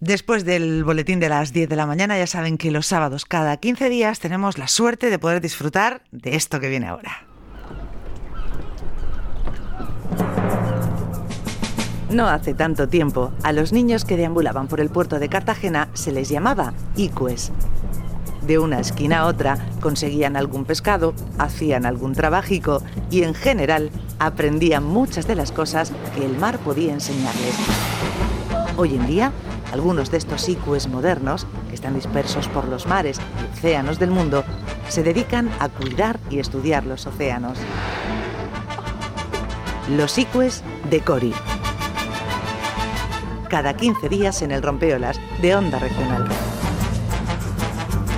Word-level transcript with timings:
Después 0.00 0.44
del 0.44 0.84
boletín 0.84 1.20
de 1.20 1.30
las 1.30 1.54
10 1.54 1.70
de 1.70 1.76
la 1.76 1.86
mañana, 1.86 2.18
ya 2.18 2.26
saben 2.26 2.58
que 2.58 2.70
los 2.70 2.86
sábados 2.86 3.24
cada 3.24 3.56
15 3.56 3.88
días 3.88 4.20
tenemos 4.20 4.58
la 4.58 4.68
suerte 4.68 5.08
de 5.08 5.18
poder 5.18 5.40
disfrutar 5.40 6.02
de 6.12 6.36
esto 6.36 6.60
que 6.60 6.68
viene 6.68 6.86
ahora. 6.86 7.24
No 12.10 12.28
hace 12.28 12.52
tanto 12.52 12.88
tiempo, 12.88 13.32
a 13.42 13.52
los 13.52 13.72
niños 13.72 14.04
que 14.04 14.18
deambulaban 14.18 14.68
por 14.68 14.80
el 14.80 14.90
puerto 14.90 15.18
de 15.18 15.30
Cartagena 15.30 15.88
se 15.94 16.12
les 16.12 16.28
llamaba 16.28 16.74
icues. 16.94 17.50
De 18.42 18.58
una 18.58 18.80
esquina 18.80 19.20
a 19.20 19.26
otra 19.26 19.56
conseguían 19.80 20.36
algún 20.36 20.66
pescado, 20.66 21.14
hacían 21.38 21.86
algún 21.86 22.12
trabajico 22.12 22.82
y 23.10 23.22
en 23.22 23.32
general 23.32 23.90
aprendían 24.18 24.84
muchas 24.84 25.26
de 25.26 25.36
las 25.36 25.52
cosas 25.52 25.90
que 26.14 26.26
el 26.26 26.36
mar 26.36 26.58
podía 26.58 26.92
enseñarles. 26.92 27.56
Hoy 28.76 28.94
en 28.94 29.06
día, 29.06 29.32
algunos 29.76 30.10
de 30.10 30.16
estos 30.16 30.48
icues 30.48 30.88
modernos, 30.88 31.46
que 31.68 31.74
están 31.74 31.94
dispersos 31.94 32.48
por 32.48 32.66
los 32.66 32.86
mares 32.86 33.18
y 33.20 33.58
océanos 33.58 33.98
del 33.98 34.10
mundo, 34.10 34.42
se 34.88 35.02
dedican 35.02 35.50
a 35.60 35.68
cuidar 35.68 36.18
y 36.30 36.38
estudiar 36.38 36.86
los 36.86 37.06
océanos. 37.06 37.58
Los 39.90 40.16
icues 40.16 40.64
de 40.88 41.00
Cori. 41.00 41.34
Cada 43.50 43.76
15 43.76 44.08
días 44.08 44.40
en 44.40 44.50
el 44.50 44.62
Rompeolas 44.62 45.20
de 45.42 45.54
Onda 45.54 45.78
Regional. 45.78 46.26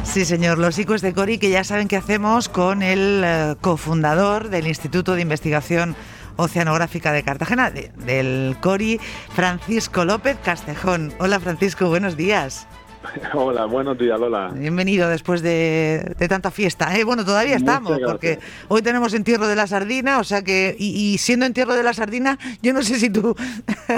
Sí, 0.04 0.24
señor, 0.24 0.58
los 0.58 0.78
icues 0.78 1.02
de 1.02 1.12
Cori, 1.12 1.38
que 1.38 1.50
ya 1.50 1.64
saben 1.64 1.88
qué 1.88 1.96
hacemos 1.96 2.48
con 2.48 2.84
el 2.84 3.22
eh, 3.24 3.56
cofundador 3.60 4.48
del 4.48 4.68
Instituto 4.68 5.16
de 5.16 5.22
Investigación 5.22 5.96
Oceanográfica 6.38 7.12
de 7.12 7.24
Cartagena, 7.24 7.70
del 7.70 8.56
CORI, 8.60 9.00
Francisco 9.34 10.04
López 10.04 10.36
Castejón. 10.44 11.12
Hola 11.18 11.40
Francisco, 11.40 11.88
buenos 11.88 12.16
días. 12.16 12.68
Hola, 13.34 13.64
buenos 13.66 13.98
días, 13.98 14.18
Lola. 14.18 14.50
Bienvenido 14.54 15.08
después 15.08 15.42
de, 15.42 16.14
tanta 16.28 16.50
fiesta. 16.50 16.96
¿eh? 16.96 17.04
Bueno, 17.04 17.24
todavía 17.24 17.56
estamos, 17.56 17.98
porque 18.04 18.38
hoy 18.68 18.82
tenemos 18.82 19.14
entierro 19.14 19.46
de 19.46 19.56
la 19.56 19.66
sardina, 19.66 20.18
o 20.18 20.24
sea 20.24 20.42
que, 20.42 20.74
y, 20.78 21.18
siendo 21.18 21.46
entierro 21.46 21.74
de 21.74 21.82
la 21.82 21.92
sardina, 21.92 22.38
yo 22.62 22.72
no 22.72 22.82
sé 22.82 22.98
si 22.98 23.10
tú 23.10 23.34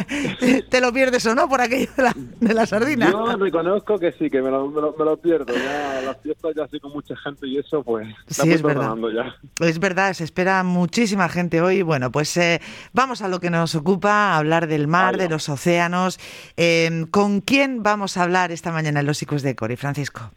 te 0.70 0.80
lo 0.80 0.92
pierdes 0.92 1.24
o 1.26 1.34
no 1.34 1.48
por 1.48 1.60
aquello 1.60 1.90
de 1.96 2.54
la, 2.54 2.66
sardina. 2.66 3.10
Yo 3.10 3.36
reconozco 3.36 3.98
que 3.98 4.12
sí, 4.12 4.30
que 4.30 4.42
me 4.42 4.50
lo, 4.50 4.68
me 4.68 5.04
lo, 5.04 5.16
pierdo. 5.16 5.54
Ya 5.54 6.00
las 6.04 6.18
fiestas 6.22 6.52
ya 6.56 6.64
así 6.64 6.78
con 6.80 6.92
mucha 6.92 7.16
gente 7.16 7.46
y 7.46 7.58
eso, 7.58 7.82
pues, 7.82 8.08
sí, 8.28 8.50
es 8.50 8.62
verdad. 8.62 8.96
ya. 9.14 9.34
Es 9.66 9.78
verdad, 9.78 10.12
se 10.12 10.24
espera 10.24 10.62
muchísima 10.62 11.28
gente 11.28 11.60
hoy. 11.60 11.82
Bueno, 11.82 12.10
pues 12.10 12.36
eh, 12.36 12.60
vamos 12.92 13.22
a 13.22 13.28
lo 13.28 13.40
que 13.40 13.50
nos 13.50 13.74
ocupa, 13.74 14.36
hablar 14.36 14.66
del 14.66 14.86
mar, 14.86 15.16
de 15.16 15.28
los 15.28 15.48
océanos. 15.48 16.18
Eh, 16.56 17.06
¿Con 17.10 17.40
quién 17.40 17.82
vamos 17.82 18.16
a 18.16 18.22
hablar 18.22 18.52
esta 18.52 18.70
mañana? 18.72 18.89
Los 19.02 19.22
hijos 19.22 19.42
de 19.42 19.54
Cori, 19.54 19.76
Francisco? 19.76 20.30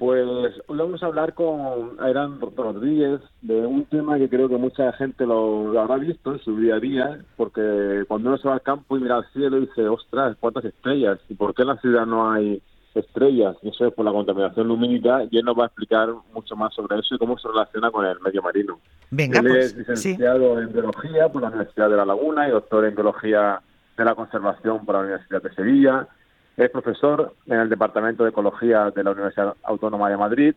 Pues 0.00 0.26
vamos 0.66 1.02
a 1.02 1.06
hablar 1.06 1.34
con 1.34 2.00
Ayrán 2.00 2.40
Rodríguez 2.40 3.20
de 3.42 3.66
un 3.66 3.84
tema 3.84 4.16
que 4.16 4.30
creo 4.30 4.48
que 4.48 4.56
mucha 4.56 4.90
gente 4.94 5.26
lo, 5.26 5.78
habrá 5.78 5.96
visto 5.96 6.32
en 6.32 6.38
su 6.38 6.56
día 6.56 6.76
a 6.76 6.80
día, 6.80 7.20
porque 7.36 8.04
cuando 8.08 8.30
uno 8.30 8.38
se 8.38 8.48
va 8.48 8.54
al 8.54 8.62
campo 8.62 8.96
y 8.96 9.02
mira 9.02 9.16
al 9.16 9.30
cielo 9.34 9.58
y 9.58 9.66
dice, 9.66 9.86
ostras, 9.88 10.38
¿cuántas 10.40 10.64
estrellas? 10.64 11.18
¿Y 11.28 11.34
por 11.34 11.54
qué 11.54 11.62
en 11.62 11.68
la 11.68 11.76
ciudad 11.82 12.06
no 12.06 12.32
hay 12.32 12.62
estrellas? 12.94 13.58
Y 13.60 13.68
eso 13.68 13.88
es 13.88 13.92
por 13.92 14.06
la 14.06 14.12
contaminación 14.12 14.68
lumínica 14.68 15.24
y 15.30 15.36
él 15.36 15.44
nos 15.44 15.58
va 15.58 15.64
a 15.64 15.66
explicar 15.66 16.08
mucho 16.32 16.56
más 16.56 16.72
sobre 16.72 16.98
eso 16.98 17.14
y 17.14 17.18
cómo 17.18 17.36
se 17.38 17.48
relaciona 17.48 17.90
con 17.90 18.06
el 18.06 18.18
medio 18.20 18.40
marino. 18.40 18.80
Venga, 19.10 19.40
él 19.40 19.48
pues, 19.48 19.66
es 19.66 19.76
licenciado 19.76 20.62
en 20.62 20.72
Biología 20.72 21.28
por 21.28 21.42
la 21.42 21.48
Universidad 21.48 21.90
de 21.90 21.96
La 21.96 22.06
Laguna 22.06 22.48
y 22.48 22.52
doctor 22.52 22.86
en 22.86 22.94
Biología 22.94 23.60
de 23.98 24.04
la 24.06 24.14
Conservación 24.14 24.86
por 24.86 24.94
la 24.94 25.02
Universidad 25.02 25.42
de 25.42 25.52
Sevilla 25.52 26.08
es 26.56 26.70
profesor 26.70 27.34
en 27.46 27.58
el 27.58 27.68
Departamento 27.68 28.24
de 28.24 28.30
Ecología 28.30 28.90
de 28.90 29.04
la 29.04 29.12
Universidad 29.12 29.54
Autónoma 29.62 30.10
de 30.10 30.16
Madrid. 30.16 30.54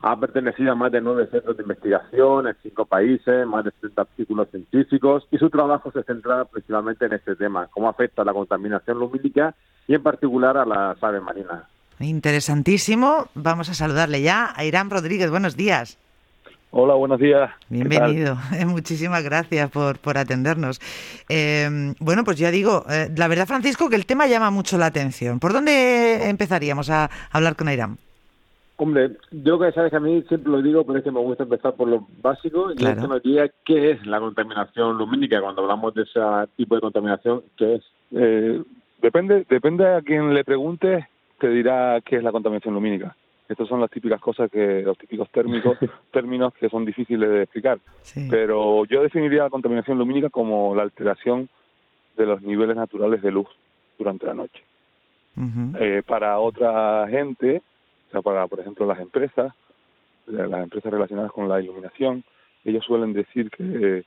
Ha 0.00 0.18
pertenecido 0.18 0.72
a 0.72 0.74
más 0.74 0.92
de 0.92 1.00
nueve 1.00 1.28
centros 1.30 1.56
de 1.56 1.62
investigación 1.62 2.48
en 2.48 2.56
cinco 2.62 2.84
países, 2.84 3.46
más 3.46 3.64
de 3.64 3.70
30 3.70 4.02
artículos 4.02 4.50
científicos 4.50 5.26
y 5.30 5.38
su 5.38 5.48
trabajo 5.48 5.90
se 5.92 6.02
centra 6.02 6.44
principalmente 6.44 7.06
en 7.06 7.14
este 7.14 7.36
tema, 7.36 7.68
cómo 7.70 7.88
afecta 7.88 8.24
la 8.24 8.32
contaminación 8.32 8.98
lumínica 8.98 9.54
y 9.88 9.94
en 9.94 10.02
particular 10.02 10.56
a 10.56 10.66
las 10.66 11.02
aves 11.02 11.22
marinas. 11.22 11.64
Interesantísimo. 12.00 13.28
Vamos 13.34 13.68
a 13.70 13.74
saludarle 13.74 14.20
ya 14.20 14.52
a 14.54 14.64
Irán 14.64 14.90
Rodríguez. 14.90 15.30
Buenos 15.30 15.56
días. 15.56 15.98
Hola, 16.76 16.94
buenos 16.94 17.20
días. 17.20 17.52
Bienvenido. 17.68 18.34
Muchísimas 18.66 19.22
gracias 19.22 19.70
por, 19.70 20.00
por 20.00 20.18
atendernos. 20.18 20.80
Eh, 21.28 21.94
bueno, 22.00 22.24
pues 22.24 22.36
ya 22.36 22.50
digo, 22.50 22.84
eh, 22.90 23.08
la 23.16 23.28
verdad, 23.28 23.46
Francisco, 23.46 23.88
que 23.88 23.94
el 23.94 24.06
tema 24.06 24.26
llama 24.26 24.50
mucho 24.50 24.76
la 24.76 24.86
atención. 24.86 25.38
¿Por 25.38 25.52
dónde 25.52 26.28
empezaríamos 26.28 26.90
a 26.90 27.08
hablar 27.30 27.54
con 27.54 27.68
Irán? 27.68 27.96
Hombre, 28.74 29.12
yo 29.30 29.56
que 29.60 29.70
sabes 29.70 29.92
que 29.92 29.98
a 29.98 30.00
mí 30.00 30.24
siempre 30.26 30.50
lo 30.50 30.60
digo, 30.62 30.84
pero 30.84 30.98
es 30.98 31.04
que 31.04 31.12
me 31.12 31.20
gusta 31.20 31.44
empezar 31.44 31.74
por 31.74 31.86
lo 31.86 32.08
básico 32.20 32.72
y 32.72 32.74
que 32.74 32.94
nos 32.96 33.22
diga 33.22 33.48
qué 33.64 33.92
es 33.92 34.04
la 34.04 34.18
contaminación 34.18 34.98
lumínica 34.98 35.40
cuando 35.40 35.62
hablamos 35.62 35.94
de 35.94 36.02
ese 36.02 36.20
tipo 36.56 36.74
de 36.74 36.80
contaminación, 36.80 37.44
qué 37.56 37.76
es. 37.76 37.82
Eh, 38.10 38.60
depende, 39.00 39.46
depende 39.48 39.86
a 39.86 40.02
quien 40.02 40.34
le 40.34 40.42
pregunte, 40.42 41.06
te 41.38 41.48
dirá 41.50 42.00
qué 42.04 42.16
es 42.16 42.24
la 42.24 42.32
contaminación 42.32 42.74
lumínica. 42.74 43.14
Estas 43.48 43.68
son 43.68 43.80
las 43.80 43.90
típicas 43.90 44.20
cosas 44.20 44.50
que, 44.50 44.82
los 44.82 44.96
típicos 44.96 45.28
térmicos, 45.30 45.76
términos 46.12 46.54
que 46.54 46.68
son 46.68 46.84
difíciles 46.84 47.28
de 47.28 47.42
explicar. 47.42 47.78
Pero 48.30 48.84
yo 48.86 49.02
definiría 49.02 49.44
la 49.44 49.50
contaminación 49.50 49.98
lumínica 49.98 50.30
como 50.30 50.74
la 50.74 50.82
alteración 50.82 51.48
de 52.16 52.26
los 52.26 52.42
niveles 52.42 52.76
naturales 52.76 53.20
de 53.22 53.30
luz 53.30 53.48
durante 53.98 54.26
la 54.26 54.34
noche. 54.34 54.62
eh, 55.78 56.02
para 56.06 56.38
otra 56.38 57.06
gente, 57.08 57.60
o 58.08 58.12
sea, 58.12 58.22
para, 58.22 58.46
por 58.46 58.60
ejemplo, 58.60 58.86
las 58.86 59.00
empresas, 59.00 59.52
las 60.26 60.62
empresas 60.62 60.92
relacionadas 60.92 61.32
con 61.32 61.48
la 61.48 61.60
iluminación, 61.60 62.24
ellos 62.64 62.84
suelen 62.84 63.12
decir 63.12 63.50
que 63.50 64.04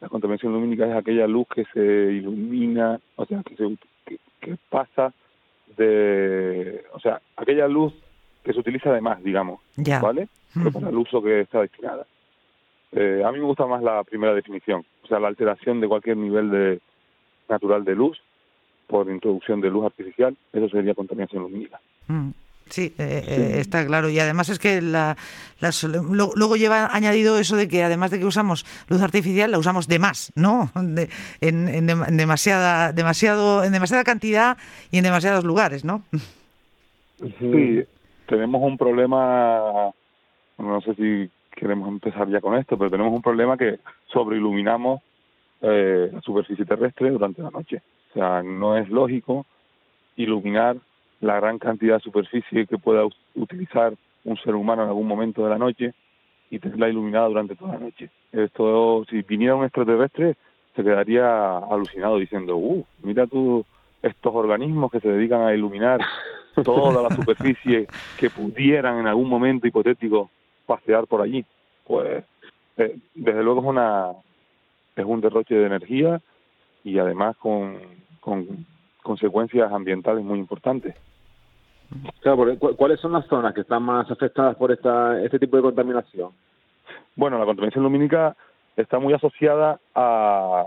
la 0.00 0.08
contaminación 0.08 0.52
lumínica 0.52 0.86
es 0.86 0.94
aquella 0.94 1.26
luz 1.26 1.48
que 1.52 1.64
se 1.72 2.12
ilumina, 2.12 3.00
o 3.16 3.24
sea, 3.24 3.42
que, 3.42 3.56
se, 3.56 4.18
que 4.40 4.56
pasa 4.68 5.12
de, 5.76 6.84
o 6.92 7.00
sea, 7.00 7.20
aquella 7.36 7.66
luz 7.66 7.92
que 8.46 8.52
se 8.52 8.60
utiliza 8.60 8.90
además, 8.90 9.22
digamos, 9.24 9.60
¿vale? 10.00 10.28
para 10.72 10.88
el 10.88 10.96
uso 10.96 11.20
que 11.20 11.40
está 11.40 11.62
destinada. 11.62 12.06
Eh, 12.92 13.22
a 13.26 13.32
mí 13.32 13.40
me 13.40 13.44
gusta 13.44 13.66
más 13.66 13.82
la 13.82 14.04
primera 14.04 14.32
definición, 14.34 14.86
o 15.02 15.06
sea, 15.08 15.18
la 15.18 15.26
alteración 15.26 15.80
de 15.80 15.88
cualquier 15.88 16.16
nivel 16.16 16.50
de 16.50 16.80
natural 17.48 17.84
de 17.84 17.96
luz 17.96 18.16
por 18.86 19.10
introducción 19.10 19.60
de 19.60 19.68
luz 19.68 19.84
artificial, 19.84 20.36
eso 20.52 20.68
sería 20.68 20.94
contaminación 20.94 21.42
lumínica. 21.42 21.80
Mm, 22.06 22.30
sí, 22.68 22.94
eh, 22.98 23.24
eh, 23.26 23.54
está 23.58 23.84
claro. 23.84 24.08
Y 24.08 24.20
además 24.20 24.48
es 24.48 24.60
que 24.60 24.80
la, 24.80 25.16
luego 25.90 26.54
lleva 26.54 26.86
añadido 26.94 27.40
eso 27.40 27.56
de 27.56 27.66
que 27.66 27.82
además 27.82 28.12
de 28.12 28.20
que 28.20 28.26
usamos 28.26 28.64
luz 28.88 29.02
artificial, 29.02 29.50
la 29.50 29.58
usamos 29.58 29.88
de 29.88 29.98
más, 29.98 30.32
¿no? 30.36 30.70
De, 30.80 31.10
en, 31.40 31.66
en, 31.66 32.16
demasiada, 32.16 32.92
demasiado, 32.92 33.64
en 33.64 33.72
demasiada 33.72 34.04
cantidad 34.04 34.56
y 34.92 34.98
en 34.98 35.04
demasiados 35.04 35.42
lugares, 35.42 35.84
¿no? 35.84 36.04
Sí, 37.40 37.84
tenemos 38.26 38.62
un 38.62 38.76
problema, 38.76 39.90
no 40.58 40.80
sé 40.82 40.94
si 40.94 41.30
queremos 41.54 41.88
empezar 41.88 42.28
ya 42.28 42.40
con 42.40 42.56
esto, 42.56 42.76
pero 42.76 42.90
tenemos 42.90 43.12
un 43.12 43.22
problema 43.22 43.56
que 43.56 43.78
sobreiluminamos 44.12 45.00
eh, 45.62 46.10
la 46.12 46.20
superficie 46.20 46.64
terrestre 46.64 47.10
durante 47.10 47.42
la 47.42 47.50
noche. 47.50 47.82
O 48.10 48.12
sea, 48.14 48.42
no 48.42 48.76
es 48.76 48.88
lógico 48.88 49.46
iluminar 50.16 50.76
la 51.20 51.36
gran 51.36 51.58
cantidad 51.58 51.96
de 51.96 52.00
superficie 52.00 52.66
que 52.66 52.78
pueda 52.78 53.02
utilizar 53.34 53.94
un 54.24 54.36
ser 54.38 54.54
humano 54.54 54.82
en 54.82 54.88
algún 54.88 55.06
momento 55.06 55.44
de 55.44 55.50
la 55.50 55.58
noche 55.58 55.94
y 56.50 56.58
tenerla 56.58 56.88
iluminada 56.88 57.28
durante 57.28 57.56
toda 57.56 57.74
la 57.74 57.80
noche. 57.80 58.10
Esto, 58.32 59.04
si 59.08 59.22
viniera 59.22 59.54
un 59.54 59.64
extraterrestre, 59.64 60.36
se 60.74 60.82
quedaría 60.82 61.56
alucinado 61.58 62.18
diciendo, 62.18 62.56
uh, 62.56 62.84
mira 63.02 63.26
tú 63.26 63.64
estos 64.02 64.34
organismos 64.34 64.90
que 64.90 65.00
se 65.00 65.08
dedican 65.08 65.40
a 65.42 65.54
iluminar 65.54 66.00
toda 66.64 67.02
la 67.02 67.14
superficie 67.14 67.86
que 68.18 68.30
pudieran 68.30 68.98
en 68.98 69.06
algún 69.06 69.28
momento 69.28 69.66
hipotético 69.66 70.30
pasear 70.66 71.06
por 71.06 71.22
allí. 71.22 71.44
Pues 71.86 72.24
eh, 72.76 72.98
desde 73.14 73.42
luego 73.42 73.60
es 73.60 73.66
una 73.66 74.12
es 74.96 75.04
un 75.04 75.20
derroche 75.20 75.54
de 75.54 75.66
energía 75.66 76.20
y 76.82 76.98
además 76.98 77.36
con, 77.36 77.78
con 78.20 78.66
consecuencias 79.02 79.70
ambientales 79.70 80.24
muy 80.24 80.38
importantes. 80.38 80.94
¿Cuáles 82.76 82.98
son 83.00 83.12
las 83.12 83.26
zonas 83.26 83.54
que 83.54 83.60
están 83.60 83.82
más 83.82 84.10
afectadas 84.10 84.56
por 84.56 84.72
esta, 84.72 85.22
este 85.22 85.38
tipo 85.38 85.56
de 85.56 85.62
contaminación? 85.62 86.30
Bueno, 87.14 87.38
la 87.38 87.44
contaminación 87.44 87.84
lumínica 87.84 88.36
está 88.76 88.98
muy 88.98 89.14
asociada 89.14 89.78
a, 89.94 90.64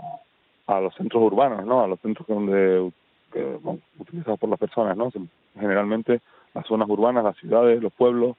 a 0.66 0.80
los 0.80 0.94
centros 0.94 1.22
urbanos, 1.22 1.66
¿no? 1.66 1.82
A 1.82 1.88
los 1.88 2.00
centros 2.00 2.26
donde 2.26 2.90
que, 3.30 3.58
utilizados 3.98 4.38
por 4.38 4.50
las 4.50 4.58
personas, 4.58 4.96
¿no? 4.96 5.10
Generalmente 5.58 6.20
las 6.54 6.66
zonas 6.66 6.88
urbanas, 6.88 7.24
las 7.24 7.36
ciudades, 7.36 7.82
los 7.82 7.92
pueblos, 7.92 8.36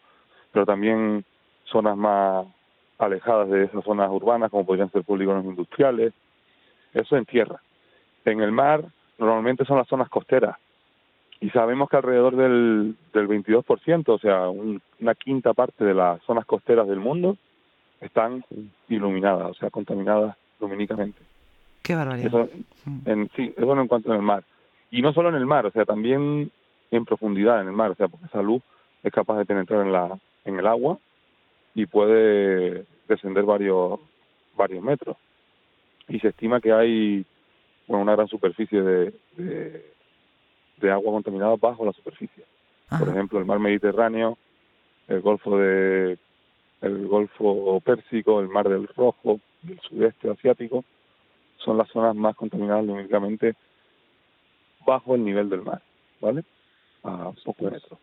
pero 0.51 0.65
también 0.65 1.23
zonas 1.65 1.97
más 1.97 2.45
alejadas 2.97 3.49
de 3.49 3.63
esas 3.65 3.83
zonas 3.83 4.09
urbanas, 4.11 4.51
como 4.51 4.65
podrían 4.65 4.91
ser 4.91 5.03
polígonos 5.03 5.45
industriales, 5.45 6.13
eso 6.93 7.17
en 7.17 7.25
tierra. 7.25 7.61
En 8.25 8.41
el 8.41 8.51
mar, 8.51 8.83
normalmente 9.17 9.65
son 9.65 9.77
las 9.77 9.87
zonas 9.87 10.09
costeras, 10.09 10.57
y 11.41 11.49
sabemos 11.49 11.89
que 11.89 11.97
alrededor 11.97 12.35
del, 12.35 12.95
del 13.13 13.27
22%, 13.27 14.09
o 14.09 14.19
sea, 14.19 14.47
una 14.47 15.15
quinta 15.15 15.53
parte 15.53 15.83
de 15.83 15.95
las 15.95 16.21
zonas 16.21 16.45
costeras 16.45 16.87
del 16.87 16.99
mundo 16.99 17.35
están 17.99 18.45
iluminadas, 18.87 19.49
o 19.49 19.53
sea, 19.55 19.71
contaminadas 19.71 20.37
lumínicamente. 20.59 21.19
Qué 21.81 21.95
barbaridad. 21.95 22.27
Eso, 22.27 22.49
mm. 22.85 23.09
en, 23.09 23.29
sí, 23.35 23.53
eso 23.57 23.79
en 23.79 23.87
cuanto 23.87 24.09
en 24.09 24.17
el 24.17 24.21
mar. 24.21 24.43
Y 24.91 25.01
no 25.01 25.13
solo 25.13 25.29
en 25.29 25.35
el 25.35 25.45
mar, 25.45 25.65
o 25.65 25.71
sea, 25.71 25.85
también 25.85 26.51
en 26.91 27.05
profundidad 27.05 27.61
en 27.61 27.67
el 27.67 27.73
mar, 27.73 27.91
o 27.91 27.95
sea, 27.95 28.09
porque 28.09 28.25
esa 28.25 28.41
luz 28.41 28.61
es 29.01 29.11
capaz 29.11 29.37
de 29.37 29.45
penetrar 29.45 29.85
en 29.85 29.91
la 29.91 30.19
en 30.43 30.59
el 30.59 30.67
agua 30.67 30.97
y 31.73 31.85
puede 31.85 32.85
descender 33.07 33.45
varios 33.45 33.99
varios 34.55 34.83
metros. 34.83 35.17
Y 36.09 36.19
se 36.19 36.29
estima 36.29 36.59
que 36.59 36.73
hay 36.73 37.25
bueno, 37.87 38.03
una 38.03 38.15
gran 38.15 38.27
superficie 38.27 38.81
de, 38.81 39.13
de, 40.77 40.91
agua 40.91 41.13
contaminada 41.13 41.55
bajo 41.55 41.85
la 41.85 41.93
superficie. 41.93 42.43
Por 42.89 43.07
ejemplo, 43.07 43.39
el 43.39 43.45
mar 43.45 43.59
Mediterráneo, 43.59 44.37
el 45.07 45.21
Golfo 45.21 45.57
de 45.57 46.17
el 46.81 47.07
Golfo 47.07 47.79
Pérsico, 47.81 48.41
el 48.41 48.49
Mar 48.49 48.67
del 48.67 48.87
Rojo, 48.87 49.39
el 49.67 49.79
sudeste 49.81 50.29
asiático, 50.29 50.83
son 51.57 51.77
las 51.77 51.87
zonas 51.89 52.15
más 52.15 52.35
contaminadas 52.35 52.85
lumínicamente 52.85 53.55
bajo 54.85 55.15
el 55.15 55.23
nivel 55.23 55.49
del 55.49 55.61
mar, 55.61 55.81
¿vale? 56.19 56.43
A 57.03 57.31
pocos 57.43 57.71
metros. 57.71 57.99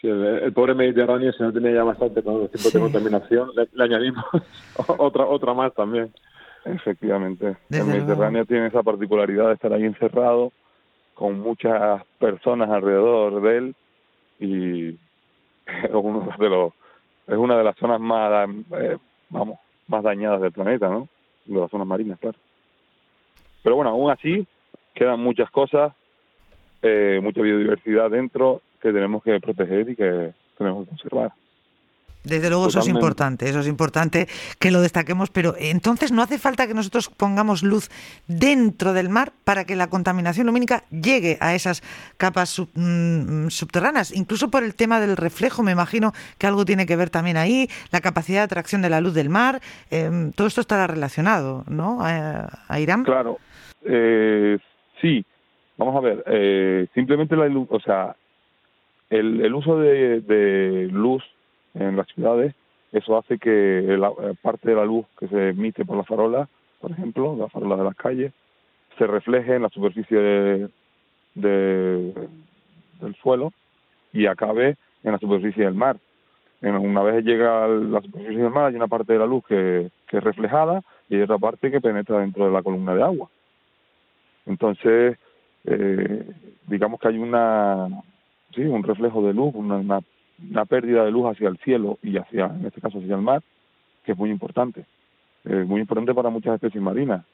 Sí, 0.00 0.08
el, 0.08 0.52
pobre 0.52 0.74
Mediterráneo, 0.74 1.32
si 1.32 1.42
no 1.42 1.52
tenía 1.52 1.72
ya 1.72 1.84
bastante 1.84 2.22
con 2.22 2.40
los 2.40 2.50
tipos 2.50 2.72
de 2.72 2.80
contaminación, 2.80 3.50
le, 3.54 3.84
añadimos 3.84 4.24
otra 4.98 5.26
otra 5.26 5.54
más 5.54 5.72
también. 5.74 6.12
Efectivamente. 6.64 7.56
el 7.70 7.84
Mediterráneo 7.86 8.44
tiene 8.44 8.68
esa 8.68 8.82
particularidad 8.82 9.48
de 9.48 9.54
estar 9.54 9.72
ahí 9.72 9.84
encerrado, 9.84 10.52
con 11.14 11.40
muchas 11.40 12.04
personas 12.18 12.70
alrededor 12.70 13.42
de 13.42 13.56
él, 13.56 13.74
y 14.40 14.88
es 15.66 15.92
uno 15.92 16.28
de 16.38 16.48
los 16.48 16.72
es 17.26 17.36
una 17.36 17.56
de 17.56 17.64
las 17.64 17.76
zonas 17.76 18.00
más 18.00 18.48
eh, 18.72 18.98
vamos 19.30 19.58
más 19.86 20.02
dañadas 20.02 20.40
del 20.40 20.52
planeta, 20.52 20.88
¿no? 20.88 21.08
De 21.44 21.60
las 21.60 21.70
zonas 21.70 21.86
marinas, 21.86 22.18
claro. 22.18 22.38
Pero 23.62 23.76
bueno, 23.76 23.90
aún 23.90 24.10
así 24.10 24.46
quedan 24.94 25.20
muchas 25.20 25.50
cosas, 25.50 25.92
eh, 26.82 27.20
mucha 27.22 27.40
biodiversidad 27.40 28.10
dentro 28.10 28.62
que 28.80 28.92
tenemos 28.92 29.22
que 29.22 29.38
proteger 29.40 29.90
y 29.90 29.96
que 29.96 30.32
tenemos 30.56 30.84
que 30.84 30.90
conservar. 30.90 31.32
Desde 32.24 32.50
luego 32.50 32.68
eso 32.68 32.78
es 32.78 32.88
importante, 32.88 33.48
eso 33.48 33.60
es 33.60 33.66
importante 33.66 34.28
que 34.60 34.70
lo 34.70 34.80
destaquemos, 34.80 35.30
pero 35.30 35.56
entonces 35.58 36.12
no 36.12 36.22
hace 36.22 36.38
falta 36.38 36.68
que 36.68 36.74
nosotros 36.74 37.08
pongamos 37.08 37.64
luz 37.64 37.90
dentro 38.28 38.92
del 38.92 39.08
mar 39.08 39.32
para 39.42 39.64
que 39.64 39.74
la 39.74 39.88
contaminación 39.88 40.46
lumínica 40.46 40.84
llegue 40.90 41.36
a 41.40 41.54
esas 41.54 41.82
capas 42.18 42.62
mm, 42.74 43.48
subterráneas, 43.48 44.12
incluso 44.12 44.50
por 44.50 44.62
el 44.62 44.76
tema 44.76 45.00
del 45.00 45.16
reflejo, 45.16 45.64
me 45.64 45.72
imagino 45.72 46.12
que 46.38 46.46
algo 46.46 46.64
tiene 46.64 46.86
que 46.86 46.94
ver 46.94 47.10
también 47.10 47.36
ahí, 47.36 47.68
la 47.90 48.00
capacidad 48.00 48.40
de 48.40 48.44
atracción 48.44 48.82
de 48.82 48.90
la 48.90 49.00
luz 49.00 49.14
del 49.14 49.28
mar, 49.28 49.60
em, 49.90 50.30
todo 50.30 50.46
esto 50.46 50.60
estará 50.60 50.86
relacionado, 50.86 51.64
¿no? 51.66 51.98
A, 52.02 52.78
Irán. 52.78 53.02
Claro, 53.02 53.38
eh, 53.84 54.58
sí, 55.02 55.24
vamos 55.76 55.94
a 55.96 56.00
ver, 56.00 56.24
eh, 56.26 56.86
simplemente 56.94 57.36
la 57.36 57.46
o 57.68 57.80
sea, 57.80 58.16
el, 59.10 59.54
uso 59.54 59.78
de 59.78 60.88
luz 60.90 61.22
en 61.74 61.96
las 61.96 62.06
ciudades, 62.08 62.54
eso 62.92 63.16
hace 63.16 63.38
que 63.38 63.96
la, 63.98 64.08
eh, 64.08 64.34
parte 64.40 64.70
de 64.70 64.76
la 64.76 64.84
luz 64.84 65.06
que 65.18 65.26
se 65.28 65.50
emite 65.50 65.84
por 65.84 65.96
las 65.96 66.06
farolas, 66.06 66.48
por 66.80 66.90
ejemplo, 66.90 67.34
las 67.36 67.50
farolas 67.50 67.78
de 67.78 67.84
las 67.84 67.96
calles, 67.96 68.32
se 68.98 69.06
refleje 69.06 69.54
en 69.54 69.62
la 69.62 69.70
superficie 69.70 70.18
de, 70.18 70.68
del 71.34 73.14
suelo 73.22 73.52
y 74.12 74.26
acabe 74.26 74.76
en 75.02 75.12
la 75.12 75.18
superficie 75.18 75.64
del 75.64 75.74
mar. 75.74 75.96
Una 76.60 77.02
vez 77.02 77.24
llega 77.24 77.64
a 77.64 77.68
la 77.68 78.00
superficie 78.02 78.42
del 78.42 78.50
mar 78.50 78.66
hay 78.66 78.76
una 78.76 78.86
parte 78.86 79.14
de 79.14 79.18
la 79.18 79.26
luz 79.26 79.44
que, 79.46 79.90
que 80.06 80.18
es 80.18 80.22
reflejada 80.22 80.82
y 81.08 81.16
hay 81.16 81.22
otra 81.22 81.38
parte 81.38 81.70
que 81.70 81.80
penetra 81.80 82.18
dentro 82.20 82.44
de 82.44 82.52
la 82.52 82.62
columna 82.62 82.94
de 82.94 83.02
agua. 83.02 83.28
Entonces, 84.46 85.18
eh, 85.64 86.30
digamos 86.66 87.00
que 87.00 87.08
hay 87.08 87.18
una, 87.18 87.88
sí, 88.54 88.62
un 88.62 88.82
reflejo 88.82 89.26
de 89.26 89.34
luz, 89.34 89.54
una, 89.54 89.76
una 89.76 90.00
una 90.50 90.64
pérdida 90.64 91.04
de 91.04 91.10
luz 91.10 91.30
hacia 91.30 91.48
el 91.48 91.58
cielo 91.58 91.98
y 92.02 92.16
hacia, 92.16 92.46
en 92.46 92.66
este 92.66 92.80
caso 92.80 92.98
hacia 92.98 93.14
el 93.14 93.22
mar, 93.22 93.42
que 94.04 94.12
es 94.12 94.18
muy 94.18 94.30
importante. 94.30 94.84
Es 95.44 95.66
muy 95.66 95.80
importante 95.80 96.14
para 96.14 96.30
muchas 96.30 96.54
especies 96.54 96.82
marinas. 96.82 97.24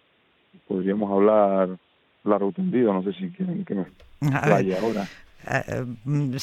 Podríamos 0.66 1.10
hablar 1.10 1.78
largo 2.24 2.52
tendido, 2.52 2.92
no 2.92 3.02
sé 3.02 3.12
si 3.12 3.30
quieren 3.30 3.64
que 3.64 3.74
me 3.74 3.86
vaya 4.20 4.78
ahora. 4.80 5.06
Eh, 5.50 5.84
mm, 6.04 6.34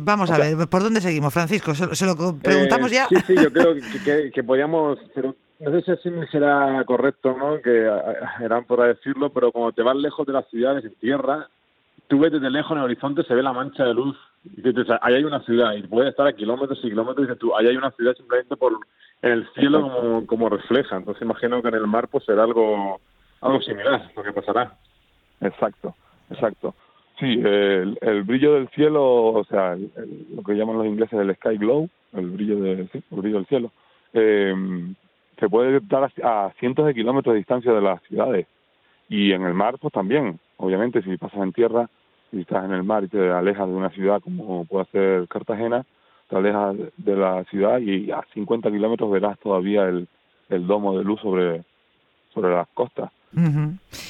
vamos 0.00 0.30
a 0.30 0.38
ver, 0.38 0.68
¿por 0.68 0.82
dónde 0.82 1.00
seguimos, 1.00 1.32
Francisco? 1.32 1.74
¿Se, 1.74 2.06
lo 2.06 2.38
preguntamos 2.38 2.92
eh, 2.92 2.94
ya? 2.94 3.08
Sí, 3.08 3.16
sí, 3.26 3.34
yo 3.42 3.52
creo 3.52 3.74
que, 4.04 4.30
que, 4.30 4.44
podríamos, 4.44 4.98
pero 5.14 5.34
no 5.62 5.70
sé 5.70 5.82
si 5.82 5.90
así 5.92 6.10
será 6.30 6.82
correcto, 6.84 7.36
¿no? 7.38 7.62
Que 7.62 7.88
eran 8.40 8.64
por 8.64 8.82
decirlo, 8.82 9.30
pero 9.30 9.52
como 9.52 9.72
te 9.72 9.82
vas 9.82 9.96
lejos 9.96 10.26
de 10.26 10.32
las 10.32 10.48
ciudades 10.48 10.84
en 10.84 10.94
tierra, 10.96 11.48
tú 12.08 12.18
ves 12.18 12.32
desde 12.32 12.50
lejos 12.50 12.72
en 12.72 12.78
el 12.78 12.84
horizonte, 12.84 13.22
se 13.22 13.34
ve 13.34 13.42
la 13.42 13.52
mancha 13.52 13.84
de 13.84 13.94
luz 13.94 14.16
y 14.44 14.60
dices, 14.60 14.86
ahí 15.00 15.14
hay 15.14 15.24
una 15.24 15.40
ciudad 15.44 15.74
y 15.74 15.82
puede 15.82 16.10
estar 16.10 16.26
a 16.26 16.32
kilómetros 16.32 16.80
y 16.82 16.90
kilómetros 16.90 17.24
y 17.24 17.28
dices 17.28 17.38
tú, 17.38 17.56
ahí 17.56 17.68
hay 17.68 17.76
una 17.76 17.92
ciudad 17.92 18.14
simplemente 18.16 18.56
por 18.56 18.72
en 19.22 19.30
el 19.30 19.48
cielo 19.54 19.82
como, 19.82 20.26
como 20.26 20.48
refleja. 20.48 20.96
Entonces 20.96 21.22
imagino 21.22 21.62
que 21.62 21.68
en 21.68 21.74
el 21.74 21.86
mar 21.86 22.08
pues 22.08 22.24
será 22.24 22.42
algo, 22.42 23.00
algo 23.40 23.60
similar 23.62 24.10
lo 24.16 24.22
que 24.24 24.32
pasará. 24.32 24.74
Exacto, 25.40 25.94
exacto. 26.28 26.74
Sí, 27.20 27.40
el, 27.40 27.96
el 28.00 28.24
brillo 28.24 28.54
del 28.54 28.68
cielo, 28.70 29.04
o 29.04 29.44
sea, 29.44 29.76
lo 29.76 30.42
que 30.42 30.54
llaman 30.54 30.78
los 30.78 30.86
ingleses 30.86 31.20
el 31.20 31.36
sky 31.36 31.56
glow, 31.56 31.88
el 32.14 32.30
brillo, 32.30 32.56
de, 32.56 32.88
sí, 32.92 33.00
el 33.12 33.20
brillo 33.20 33.36
del 33.36 33.46
cielo, 33.46 33.70
eh, 34.12 34.54
se 35.42 35.48
puede 35.48 35.80
dar 35.80 36.04
a, 36.22 36.46
a 36.46 36.50
cientos 36.60 36.86
de 36.86 36.94
kilómetros 36.94 37.32
de 37.32 37.38
distancia 37.38 37.72
de 37.72 37.80
las 37.80 38.00
ciudades. 38.04 38.46
Y 39.08 39.32
en 39.32 39.42
el 39.42 39.54
mar, 39.54 39.76
pues 39.80 39.92
también, 39.92 40.38
obviamente, 40.56 41.02
si 41.02 41.16
pasas 41.16 41.42
en 41.42 41.52
tierra, 41.52 41.90
si 42.30 42.42
estás 42.42 42.64
en 42.64 42.70
el 42.70 42.84
mar 42.84 43.02
y 43.02 43.08
te 43.08 43.28
alejas 43.28 43.66
de 43.66 43.74
una 43.74 43.90
ciudad 43.90 44.20
como 44.22 44.64
puede 44.66 44.84
ser 44.92 45.26
Cartagena, 45.26 45.84
te 46.28 46.36
alejas 46.36 46.76
de 46.96 47.16
la 47.16 47.42
ciudad 47.50 47.80
y 47.80 48.12
a 48.12 48.22
50 48.32 48.70
kilómetros 48.70 49.10
verás 49.10 49.36
todavía 49.40 49.82
el, 49.88 50.06
el 50.48 50.64
domo 50.68 50.96
de 50.96 51.02
luz 51.02 51.20
sobre, 51.20 51.64
sobre 52.32 52.54
las 52.54 52.68
costas 52.68 53.10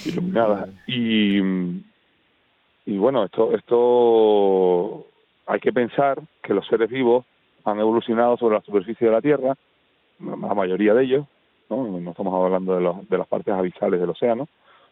iluminadas. 0.05 0.69
Y, 0.87 1.39
y 2.85 2.99
bueno, 2.99 3.25
esto, 3.25 3.57
esto 3.57 5.07
hay 5.47 5.61
que 5.61 5.73
pensar 5.73 6.21
que 6.43 6.53
los 6.53 6.67
seres 6.67 6.91
vivos 6.91 7.25
han 7.65 7.81
evolucionado 7.81 8.37
sobre 8.37 8.57
la 8.57 8.61
superficie 8.61 9.07
de 9.07 9.15
la 9.15 9.23
Tierra, 9.23 9.57
la 10.25 10.55
mayoría 10.55 10.95
de 10.95 11.05
ellos, 11.05 11.27
no, 11.69 12.01
no 12.01 12.11
estamos 12.11 12.35
hablando 12.35 12.75
de, 12.75 12.81
los, 12.81 13.09
de 13.09 13.19
las 13.19 13.27
partes 13.27 13.55
abisales 13.55 14.01
del 14.01 14.11
océano, 14.11 14.49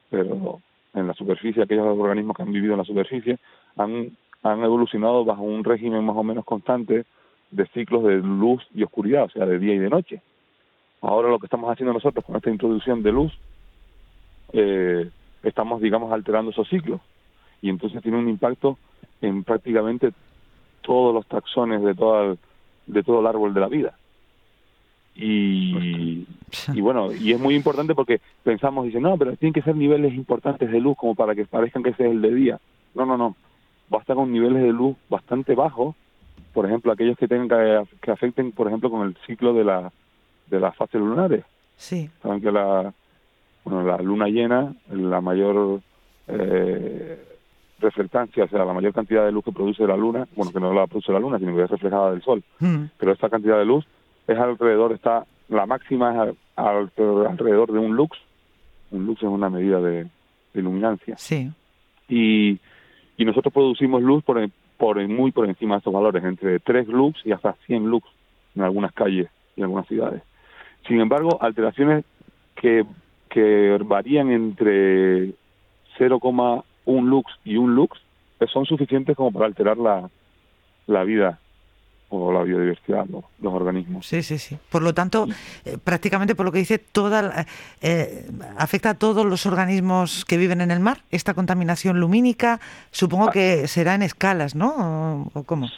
pero 0.08 0.60
en 0.94 1.06
la 1.06 1.14
superficie, 1.14 1.62
aquellos 1.62 1.86
organismos 1.86 2.36
que 2.36 2.42
han 2.42 2.52
vivido 2.52 2.72
en 2.72 2.78
la 2.78 2.84
superficie, 2.84 3.38
han, 3.76 4.10
han 4.42 4.64
evolucionado 4.64 5.24
bajo 5.24 5.42
un 5.42 5.64
régimen 5.64 6.04
más 6.04 6.16
o 6.16 6.24
menos 6.24 6.44
constante 6.44 7.04
de 7.50 7.66
ciclos 7.68 8.04
de 8.04 8.16
luz 8.16 8.66
y 8.74 8.82
oscuridad, 8.82 9.24
o 9.24 9.30
sea, 9.30 9.46
de 9.46 9.58
día 9.58 9.74
y 9.74 9.78
de 9.78 9.90
noche. 9.90 10.22
Ahora 11.00 11.28
lo 11.28 11.38
que 11.38 11.46
estamos 11.46 11.70
haciendo 11.70 11.92
nosotros 11.92 12.24
con 12.24 12.36
esta 12.36 12.50
introducción 12.50 13.02
de 13.02 13.12
luz, 13.12 13.32
eh, 14.52 15.08
estamos, 15.42 15.80
digamos, 15.80 16.12
alterando 16.12 16.50
esos 16.50 16.68
ciclos. 16.68 17.00
Y 17.62 17.70
entonces 17.70 18.02
tiene 18.02 18.18
un 18.18 18.28
impacto 18.28 18.78
en 19.20 19.44
prácticamente 19.44 20.12
todos 20.82 21.14
los 21.14 21.26
taxones 21.26 21.82
de, 21.82 21.94
todo 21.94 22.36
de 22.86 23.02
todo 23.02 23.20
el 23.20 23.26
árbol 23.26 23.54
de 23.54 23.60
la 23.60 23.68
vida. 23.68 23.94
Y, 25.14 26.26
y 26.72 26.80
bueno, 26.80 27.12
y 27.12 27.32
es 27.32 27.40
muy 27.40 27.54
importante 27.54 27.94
porque 27.94 28.20
pensamos, 28.42 28.86
dice, 28.86 29.00
no, 29.00 29.16
pero 29.18 29.36
tienen 29.36 29.52
que 29.52 29.62
ser 29.62 29.76
niveles 29.76 30.14
importantes 30.14 30.70
de 30.70 30.80
luz 30.80 30.96
como 30.96 31.14
para 31.14 31.34
que 31.34 31.44
parezcan 31.44 31.82
que 31.82 31.90
ese 31.90 32.06
es 32.06 32.12
el 32.12 32.22
de 32.22 32.34
día. 32.34 32.60
No, 32.94 33.04
no, 33.04 33.16
no. 33.16 33.36
Basta 33.88 34.14
con 34.14 34.32
niveles 34.32 34.62
de 34.62 34.72
luz 34.72 34.96
bastante 35.08 35.54
bajos, 35.54 35.96
por 36.52 36.66
ejemplo, 36.66 36.92
aquellos 36.92 37.18
que 37.18 37.28
tengan 37.28 37.86
que, 38.00 38.10
afecten, 38.10 38.52
por 38.52 38.66
ejemplo, 38.66 38.90
con 38.90 39.06
el 39.06 39.16
ciclo 39.26 39.52
de 39.52 39.64
la 39.64 39.92
de 40.48 40.58
las 40.58 40.74
fases 40.74 41.00
lunares. 41.00 41.44
Sí. 41.76 42.10
Saben 42.22 42.40
que 42.40 42.50
la, 42.50 42.92
bueno, 43.64 43.84
la 43.84 43.98
luna 43.98 44.26
llena, 44.26 44.74
la 44.90 45.20
mayor 45.20 45.80
eh, 46.26 47.24
reflectancia, 47.78 48.44
o 48.44 48.48
sea, 48.48 48.64
la 48.64 48.72
mayor 48.72 48.92
cantidad 48.92 49.24
de 49.24 49.32
luz 49.32 49.44
que 49.44 49.52
produce 49.52 49.86
la 49.86 49.96
luna, 49.96 50.26
bueno, 50.34 50.52
que 50.52 50.60
no 50.60 50.72
la 50.72 50.86
produce 50.86 51.12
la 51.12 51.20
luna, 51.20 51.38
sino 51.38 51.54
que 51.54 51.64
es 51.64 51.70
reflejada 51.70 52.10
del 52.10 52.22
sol, 52.22 52.42
mm. 52.58 52.84
pero 52.98 53.12
esta 53.12 53.28
cantidad 53.28 53.58
de 53.58 53.64
luz 53.64 53.86
es 54.32 54.38
alrededor, 54.38 54.92
está 54.92 55.24
la 55.48 55.66
máxima 55.66 56.28
es 56.28 56.36
alrededor 56.56 57.72
de 57.72 57.78
un 57.78 57.96
lux. 57.96 58.16
Un 58.90 59.06
lux 59.06 59.22
es 59.22 59.28
una 59.28 59.50
medida 59.50 59.80
de, 59.80 60.06
iluminancia. 60.54 61.16
Sí. 61.16 61.50
Y, 62.08 62.58
y 63.16 63.24
nosotros 63.24 63.52
producimos 63.52 64.02
luz 64.02 64.24
por, 64.24 64.40
por 64.76 65.06
muy 65.08 65.30
por 65.30 65.48
encima 65.48 65.74
de 65.74 65.78
estos 65.78 65.92
valores, 65.92 66.24
entre 66.24 66.58
3 66.58 66.88
lux 66.88 67.20
y 67.24 67.32
hasta 67.32 67.52
100 67.66 67.86
lux 67.86 68.08
en 68.56 68.62
algunas 68.62 68.92
calles 68.92 69.28
y 69.56 69.60
en 69.60 69.64
algunas 69.64 69.86
ciudades. 69.86 70.22
Sin 70.88 71.00
embargo, 71.00 71.38
alteraciones 71.40 72.04
que, 72.56 72.84
que 73.28 73.78
varían 73.84 74.30
entre 74.30 75.34
0,1 75.98 76.64
lux 77.04 77.32
y 77.44 77.56
1 77.56 77.74
lux 77.74 78.00
son 78.52 78.64
suficientes 78.64 79.16
como 79.16 79.32
para 79.32 79.46
alterar 79.46 79.76
la, 79.76 80.08
la 80.86 81.04
vida 81.04 81.38
o 82.10 82.32
la 82.32 82.42
biodiversidad, 82.42 83.06
los, 83.06 83.24
los 83.40 83.54
organismos. 83.54 84.06
Sí, 84.06 84.22
sí, 84.22 84.38
sí. 84.38 84.58
Por 84.68 84.82
lo 84.82 84.92
tanto, 84.92 85.26
eh, 85.64 85.78
prácticamente 85.82 86.34
por 86.34 86.44
lo 86.44 86.52
que 86.52 86.58
dice, 86.58 86.78
toda 86.78 87.46
eh, 87.80 88.28
afecta 88.58 88.90
a 88.90 88.94
todos 88.94 89.24
los 89.24 89.46
organismos 89.46 90.24
que 90.24 90.36
viven 90.36 90.60
en 90.60 90.70
el 90.70 90.80
mar, 90.80 90.98
esta 91.10 91.34
contaminación 91.34 92.00
lumínica, 92.00 92.60
supongo 92.90 93.28
ah. 93.28 93.32
que 93.32 93.68
será 93.68 93.94
en 93.94 94.02
escalas, 94.02 94.54
¿no? 94.54 95.30
¿O, 95.34 95.44
cómo? 95.44 95.68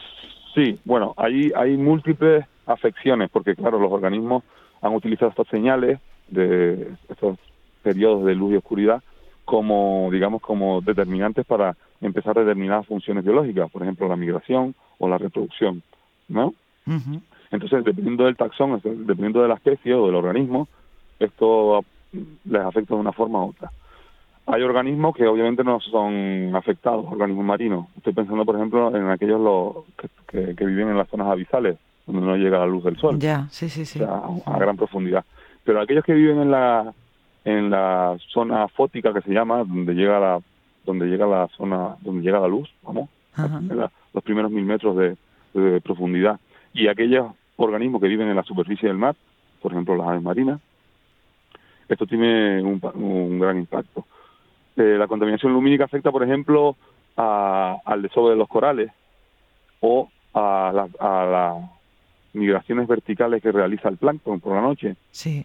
Sí, 0.54 0.80
bueno, 0.84 1.14
hay, 1.16 1.52
hay 1.54 1.76
múltiples 1.76 2.44
afecciones, 2.66 3.30
porque 3.30 3.54
claro, 3.54 3.78
los 3.78 3.92
organismos 3.92 4.42
han 4.80 4.94
utilizado 4.94 5.30
estas 5.30 5.48
señales 5.48 6.00
de 6.28 6.94
estos 7.08 7.38
periodos 7.82 8.24
de 8.24 8.34
luz 8.34 8.52
y 8.52 8.56
oscuridad 8.56 9.02
como, 9.44 10.08
digamos, 10.10 10.40
como 10.40 10.80
determinantes 10.80 11.44
para 11.44 11.76
empezar 12.00 12.34
determinadas 12.34 12.86
funciones 12.86 13.24
biológicas, 13.24 13.70
por 13.70 13.82
ejemplo, 13.82 14.08
la 14.08 14.16
migración 14.16 14.74
o 14.98 15.08
la 15.08 15.18
reproducción. 15.18 15.82
¿No? 16.32 16.54
Entonces, 17.50 17.84
dependiendo 17.84 18.24
del 18.24 18.36
taxón, 18.36 18.80
dependiendo 18.82 19.42
de 19.42 19.48
la 19.48 19.54
especie 19.54 19.94
o 19.94 20.06
del 20.06 20.14
organismo, 20.14 20.68
esto 21.18 21.84
les 22.12 22.62
afecta 22.62 22.94
de 22.94 23.00
una 23.00 23.12
forma 23.12 23.44
u 23.44 23.50
otra. 23.50 23.70
Hay 24.46 24.62
organismos 24.62 25.14
que 25.14 25.26
obviamente 25.26 25.62
no 25.62 25.78
son 25.80 26.54
afectados, 26.56 27.06
organismos 27.08 27.44
marinos. 27.44 27.86
Estoy 27.96 28.12
pensando, 28.12 28.44
por 28.44 28.56
ejemplo, 28.56 28.94
en 28.96 29.08
aquellos 29.08 29.40
los 29.40 29.84
que, 30.26 30.66
viven 30.66 30.88
en 30.88 30.98
las 30.98 31.08
zonas 31.08 31.28
abisales, 31.28 31.76
donde 32.06 32.26
no 32.26 32.36
llega 32.36 32.58
la 32.58 32.66
luz 32.66 32.82
del 32.84 32.96
sol. 32.96 33.18
Ya, 33.18 33.46
sí, 33.50 33.68
sí, 33.68 33.84
sí. 33.84 34.00
a, 34.02 34.58
gran 34.58 34.76
profundidad. 34.76 35.24
Pero 35.62 35.80
aquellos 35.80 36.04
que 36.04 36.14
viven 36.14 36.40
en 36.40 36.50
la 36.50 36.92
en 37.44 37.70
la 37.70 38.16
zona 38.32 38.68
fótica 38.68 39.12
que 39.12 39.20
se 39.20 39.32
llama, 39.32 39.58
donde 39.58 39.94
llega 39.94 40.18
la 40.18 40.40
donde 40.84 41.06
llega 41.06 41.26
la 41.26 41.48
zona 41.56 41.96
donde 42.00 42.22
llega 42.22 42.40
la 42.40 42.48
luz, 42.48 42.68
vamos, 42.82 43.08
los 44.12 44.24
primeros 44.24 44.50
mil 44.50 44.64
metros 44.64 44.96
de, 44.96 45.16
de 45.54 45.80
profundidad. 45.80 46.40
Y 46.72 46.88
aquellos 46.88 47.32
organismos 47.56 48.00
que 48.00 48.08
viven 48.08 48.28
en 48.28 48.36
la 48.36 48.42
superficie 48.42 48.88
del 48.88 48.98
mar, 48.98 49.14
por 49.60 49.72
ejemplo 49.72 49.96
las 49.96 50.08
aves 50.08 50.22
marinas, 50.22 50.60
esto 51.88 52.06
tiene 52.06 52.62
un, 52.62 53.38
gran 53.38 53.58
impacto. 53.58 54.06
Eh, 54.76 54.96
la 54.98 55.06
contaminación 55.06 55.52
lumínica 55.52 55.84
afecta, 55.84 56.10
por 56.10 56.22
ejemplo, 56.22 56.76
al 57.16 58.00
desove 58.00 58.30
de 58.30 58.36
los 58.36 58.48
corales 58.48 58.90
o 59.80 60.08
a, 60.32 60.72
las 60.72 61.70
migraciones 62.32 62.88
verticales 62.88 63.42
que 63.42 63.52
realiza 63.52 63.88
el 63.88 63.98
plancton 63.98 64.40
por 64.40 64.54
la 64.54 64.62
noche. 64.62 64.96
Sí. 65.10 65.44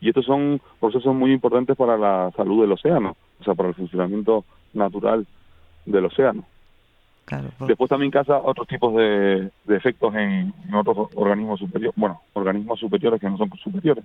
Y 0.00 0.08
estos 0.08 0.24
son 0.24 0.60
procesos 0.80 1.14
muy 1.14 1.32
importantes 1.32 1.76
para 1.76 1.96
la 1.96 2.30
salud 2.36 2.60
del 2.60 2.72
océano, 2.72 3.16
o 3.40 3.44
sea, 3.44 3.54
para 3.54 3.70
el 3.70 3.74
funcionamiento 3.74 4.44
natural 4.72 5.26
del 5.84 6.04
océano. 6.04 6.44
Después 7.66 7.88
también 7.88 8.10
causa 8.10 8.38
otros 8.38 8.66
tipos 8.66 8.94
de, 8.94 9.50
efectos 9.68 10.14
en, 10.14 10.52
otros 10.74 11.08
organismos 11.14 11.60
superiores, 11.60 11.96
bueno, 11.96 12.20
organismos 12.34 12.78
superiores 12.80 13.20
que 13.20 13.30
no 13.30 13.38
son 13.38 13.50
superiores, 13.56 14.04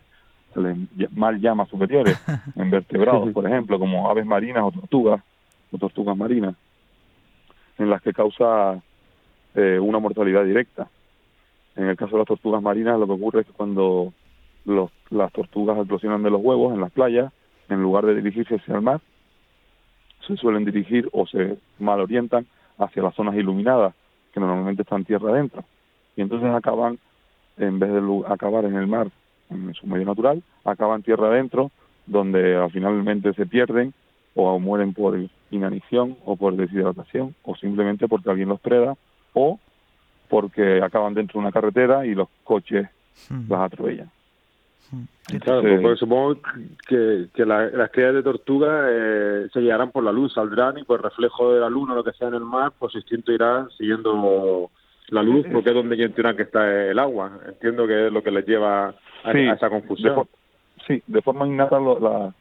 se 0.53 0.61
les 0.61 0.77
mal 1.11 1.39
llama 1.39 1.65
superiores, 1.65 2.17
en 2.55 2.69
vertebrados, 2.69 3.31
por 3.33 3.45
ejemplo, 3.45 3.79
como 3.79 4.09
aves 4.09 4.25
marinas 4.25 4.63
o 4.63 4.71
tortugas, 4.71 5.21
o 5.71 5.77
tortugas 5.77 6.15
marinas, 6.15 6.55
en 7.77 7.89
las 7.89 8.01
que 8.01 8.13
causa 8.13 8.81
eh, 9.55 9.79
una 9.79 9.99
mortalidad 9.99 10.45
directa. 10.45 10.87
En 11.75 11.89
el 11.89 11.97
caso 11.97 12.13
de 12.13 12.19
las 12.19 12.27
tortugas 12.27 12.61
marinas, 12.61 12.99
lo 12.99 13.07
que 13.07 13.13
ocurre 13.13 13.41
es 13.41 13.47
que 13.47 13.53
cuando 13.53 14.13
los, 14.65 14.89
las 15.09 15.31
tortugas 15.31 15.77
eclosionan 15.77 16.23
de 16.23 16.31
los 16.31 16.41
huevos 16.41 16.73
en 16.73 16.81
las 16.81 16.91
playas, 16.91 17.31
en 17.69 17.81
lugar 17.81 18.05
de 18.05 18.15
dirigirse 18.15 18.55
hacia 18.55 18.75
el 18.75 18.81
mar, 18.81 19.01
se 20.25 20.35
suelen 20.37 20.65
dirigir 20.65 21.09
o 21.11 21.27
se 21.27 21.57
mal 21.79 21.99
orientan 21.99 22.47
hacia 22.77 23.03
las 23.03 23.15
zonas 23.15 23.35
iluminadas, 23.35 23.93
que 24.33 24.39
normalmente 24.39 24.83
están 24.83 25.05
tierra 25.05 25.31
adentro. 25.31 25.63
Y 26.15 26.21
entonces 26.21 26.49
acaban, 26.49 26.99
en 27.57 27.79
vez 27.79 27.91
de 27.91 28.23
acabar 28.27 28.65
en 28.65 28.75
el 28.75 28.87
mar, 28.87 29.09
en 29.49 29.73
su 29.73 29.87
medio 29.87 30.05
natural, 30.05 30.43
acaban 30.65 31.03
tierra 31.03 31.27
adentro, 31.27 31.71
donde 32.05 32.67
finalmente 32.71 33.33
se 33.33 33.45
pierden 33.45 33.93
o 34.35 34.59
mueren 34.59 34.93
por 34.93 35.17
inanición 35.51 36.15
o 36.25 36.35
por 36.35 36.55
deshidratación 36.55 37.35
o 37.43 37.55
simplemente 37.55 38.07
porque 38.07 38.29
alguien 38.29 38.49
los 38.49 38.59
preda 38.59 38.95
o 39.33 39.59
porque 40.29 40.81
acaban 40.81 41.13
dentro 41.13 41.39
de 41.39 41.45
una 41.45 41.51
carretera 41.51 42.05
y 42.05 42.13
los 42.13 42.27
coches 42.43 42.87
hmm. 43.29 43.49
las 43.49 43.61
atropellan. 43.61 44.11
Claro, 45.41 45.81
pues, 45.81 45.99
supongo 45.99 46.37
que, 46.87 47.27
que 47.33 47.45
las 47.45 47.91
crías 47.91 48.13
de 48.13 48.23
tortuga 48.23 48.87
eh, 48.89 49.47
se 49.51 49.59
guiarán 49.59 49.91
por 49.91 50.03
la 50.03 50.11
luz, 50.11 50.33
saldrán 50.33 50.77
y 50.77 50.83
por 50.83 50.99
el 50.99 51.03
reflejo 51.03 51.53
de 51.53 51.59
la 51.59 51.69
luna 51.69 51.93
o 51.93 51.95
lo 51.97 52.03
que 52.03 52.13
sea 52.13 52.29
en 52.29 52.35
el 52.35 52.45
mar, 52.45 52.71
pues 52.79 52.93
su 52.93 52.99
instinto 52.99 53.33
irá 53.33 53.67
siguiendo 53.77 54.69
la 55.09 55.23
luz 55.23 55.45
porque 55.51 55.69
es 55.69 55.75
donde 55.75 55.97
tendrán 55.97 56.37
que 56.37 56.43
está 56.43 56.89
el 56.89 56.97
agua. 56.97 57.39
Entiendo 57.45 57.85
que 57.85 58.07
es 58.07 58.13
lo 58.13 58.23
que 58.23 58.31
les 58.31 58.47
lleva 58.47 58.95
a, 59.23 59.31
esa 59.31 59.69
confusión. 59.69 60.27
sí, 60.87 61.03
de 61.05 61.21
forma 61.21 61.45
innata 61.45 61.77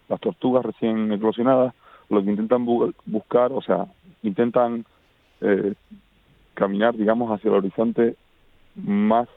las 0.09 0.21
tortugas 0.21 0.65
recién 0.65 1.13
eclosionadas 1.13 1.75
lo 2.09 2.23
que 2.23 2.31
intentan 2.31 2.65
buscar, 2.65 3.51
o 3.51 3.61
sea, 3.63 3.87
intentan 4.23 4.85
eh, 5.41 5.75
caminar, 6.55 6.95
digamos, 6.95 7.33
hacia 7.33 7.49
el 7.49 7.57
horizonte 7.57 8.15
más 8.77 9.29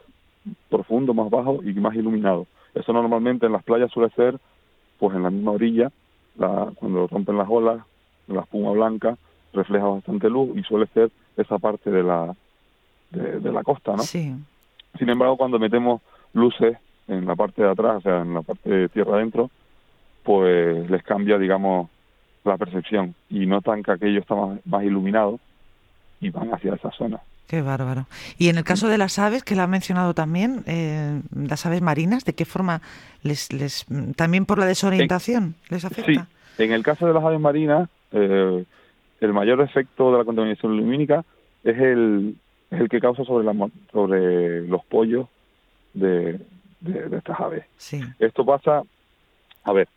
profundo, 0.68 1.12
más 1.14 1.28
bajo 1.30 1.60
y 1.64 1.72
más 1.72 1.96
iluminado 1.96 2.46
eso 2.74 2.92
normalmente 2.92 3.46
en 3.46 3.52
las 3.52 3.64
playas 3.64 3.90
suele 3.90 4.10
ser 4.10 4.38
pues 4.98 5.16
en 5.16 5.22
la 5.22 5.30
misma 5.30 5.52
orilla, 5.52 5.90
la, 6.36 6.72
cuando 6.74 7.06
rompen 7.06 7.38
las 7.38 7.48
olas, 7.48 7.78
la 8.28 8.42
espuma 8.42 8.70
blanca 8.72 9.16
refleja 9.52 9.86
bastante 9.86 10.28
luz 10.28 10.56
y 10.56 10.62
suele 10.62 10.86
ser 10.88 11.10
esa 11.36 11.58
parte 11.58 11.90
de 11.90 12.02
la 12.02 12.34
de, 13.10 13.52
la 13.52 13.64
costa, 13.64 13.96
¿no? 13.96 14.02
Sí. 14.02 14.32
Sin 14.98 15.08
embargo, 15.08 15.36
cuando 15.36 15.58
metemos 15.58 16.00
luces 16.32 16.78
en 17.08 17.26
la 17.26 17.34
parte 17.34 17.62
de 17.62 17.70
atrás, 17.70 17.96
o 17.96 18.00
sea, 18.02 18.20
en 18.20 18.34
la 18.34 18.42
parte 18.42 18.70
de 18.70 18.88
tierra 18.88 19.16
adentro, 19.16 19.50
pues 20.22 20.88
les 20.88 21.02
cambia, 21.02 21.38
digamos, 21.38 21.88
la 22.44 22.56
percepción 22.56 23.14
y 23.28 23.46
notan 23.46 23.82
que 23.82 23.92
aquello 23.92 24.20
está 24.20 24.34
más 24.64 24.84
iluminado 24.84 25.40
y 26.20 26.30
van 26.30 26.54
hacia 26.54 26.74
esa 26.74 26.90
zona. 26.92 27.20
Qué 27.50 27.62
bárbaro. 27.62 28.06
Y 28.38 28.48
en 28.48 28.58
el 28.58 28.62
caso 28.62 28.86
de 28.86 28.96
las 28.96 29.18
aves, 29.18 29.42
que 29.42 29.56
la 29.56 29.64
ha 29.64 29.66
mencionado 29.66 30.14
también, 30.14 30.62
eh, 30.68 31.20
las 31.34 31.66
aves 31.66 31.82
marinas, 31.82 32.24
¿de 32.24 32.32
qué 32.32 32.44
forma 32.44 32.80
les, 33.24 33.52
les 33.52 33.86
también 34.14 34.46
por 34.46 34.60
la 34.60 34.66
desorientación 34.66 35.56
les 35.68 35.84
afecta? 35.84 36.28
Sí, 36.56 36.62
en 36.62 36.70
el 36.70 36.84
caso 36.84 37.08
de 37.08 37.12
las 37.12 37.24
aves 37.24 37.40
marinas, 37.40 37.88
eh, 38.12 38.64
el 39.20 39.32
mayor 39.32 39.60
efecto 39.62 40.12
de 40.12 40.18
la 40.18 40.24
contaminación 40.24 40.76
lumínica 40.76 41.24
es 41.64 41.76
el, 41.76 42.36
el 42.70 42.88
que 42.88 43.00
causa 43.00 43.24
sobre, 43.24 43.44
la, 43.44 43.68
sobre 43.90 44.68
los 44.68 44.84
pollos 44.84 45.26
de, 45.92 46.38
de, 46.78 47.16
estas 47.16 47.40
aves. 47.40 47.64
Sí. 47.78 48.00
Esto 48.20 48.46
pasa, 48.46 48.84
a 49.64 49.72
ver, 49.72 49.88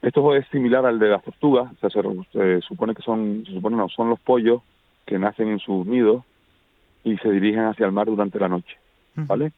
esto 0.00 0.34
es 0.34 0.48
similar 0.48 0.86
al 0.86 0.98
de 0.98 1.10
las 1.10 1.22
tortugas, 1.22 1.70
o 1.82 1.90
sea, 1.90 2.02
se, 2.32 2.60
supone 2.62 2.94
que 2.94 3.02
son, 3.02 3.44
se 3.44 3.52
supone 3.52 3.76
no, 3.76 3.90
son 3.90 4.08
los 4.08 4.18
pollos 4.18 4.62
que 5.04 5.18
nacen 5.18 5.48
en 5.48 5.58
sus 5.58 5.84
nidos 5.84 6.24
y 7.04 7.16
se 7.18 7.30
dirigen 7.30 7.64
hacia 7.64 7.86
el 7.86 7.92
mar 7.92 8.06
durante 8.06 8.38
la 8.38 8.48
noche, 8.48 8.76
¿vale? 9.14 9.52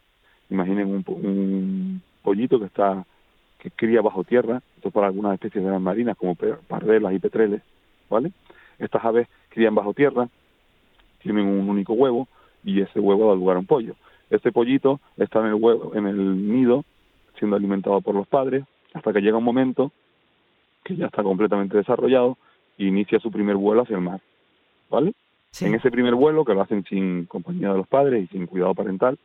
Imaginen 0.51 1.05
un, 1.07 2.03
pollito 2.23 2.59
que 2.59 2.67
está 2.67 3.05
que 3.59 3.71
cría 3.71 4.01
bajo 4.01 4.25
tierra, 4.25 4.61
esto 4.77 4.91
para 4.91 5.07
algunas 5.07 5.35
especies 5.35 5.63
de 5.63 5.71
aves 5.71 5.81
marinas 5.81 6.17
como 6.17 6.35
pardelas 6.35 7.13
y 7.13 7.19
petreles, 7.19 7.63
¿vale? 8.11 8.33
Estas 8.79 9.05
aves 9.05 9.29
crían 9.51 9.75
bajo 9.75 9.95
tierra, 9.95 10.29
tienen 11.23 11.47
un 11.47 11.69
único 11.69 11.93
huevo 11.93 12.27
y 12.65 12.81
ese 12.81 12.99
huevo 12.99 13.29
da 13.29 13.37
lugar 13.37 13.57
a 13.57 13.61
un 13.61 13.67
pollo. 13.67 13.95
Este 14.31 14.51
pollito 14.51 15.01
está 15.17 15.41
en 15.41 15.47
el 15.47 15.55
huevo, 15.55 15.95
en 15.95 16.07
el 16.07 16.49
nido, 16.49 16.85
siendo 17.39 17.57
alimentado 17.57 18.01
por 18.01 18.15
los 18.15 18.27
padres, 18.27 18.65
hasta 18.95 19.13
que 19.13 19.21
llega 19.21 19.39
un 19.39 19.45
momento 19.45 19.93
que 20.85 20.97
ya 20.97 21.07
está 21.07 21.23
completamente 21.23 21.77
desarrollado 21.77 22.37
y 22.77 22.89
inicia 22.89 23.21
su 23.21 23.31
primer 23.31 23.57
vuelo 23.57 23.83
hacia 23.83 23.97
el 23.97 24.03
mar, 24.03 24.21
¿vale? 24.91 25.13
En 25.61 25.75
ese 25.75 25.91
primer 25.91 26.15
vuelo, 26.15 26.45
que 26.45 26.55
lo 26.55 26.63
hacen 26.63 26.85
sin 26.85 27.27
compañía 27.27 27.71
de 27.71 27.77
los 27.77 27.87
padres 27.87 28.25
y 28.25 28.27
sin 28.29 28.47
cuidado 28.47 28.75
parental, 28.75 29.19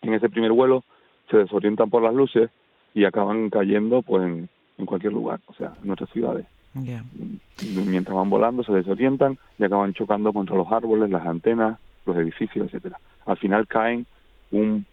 en 0.00 0.14
ese 0.14 0.28
primer 0.28 0.52
vuelo 0.52 0.84
se 1.30 1.36
desorientan 1.36 1.90
por 1.90 2.02
las 2.02 2.14
luces 2.14 2.50
y 2.94 3.04
acaban 3.04 3.50
cayendo 3.50 4.02
pues 4.02 4.24
en, 4.24 4.48
cualquier 4.86 5.12
lugar, 5.12 5.40
o 5.46 5.54
sea, 5.54 5.72
en 5.80 5.86
nuestras 5.86 6.10
ciudades. 6.10 6.46
Mientras 6.74 8.16
van 8.16 8.30
volando 8.30 8.64
se 8.64 8.72
desorientan 8.72 9.38
y 9.58 9.64
acaban 9.64 9.92
chocando 9.94 10.32
contra 10.32 10.56
los 10.56 10.70
árboles, 10.70 11.10
las 11.10 11.26
antenas, 11.26 11.78
los 12.06 12.16
edificios, 12.16 12.66
etcétera. 12.66 12.98
Al 13.26 13.36
final 13.36 13.66
caen 13.66 14.06
un 14.50 14.84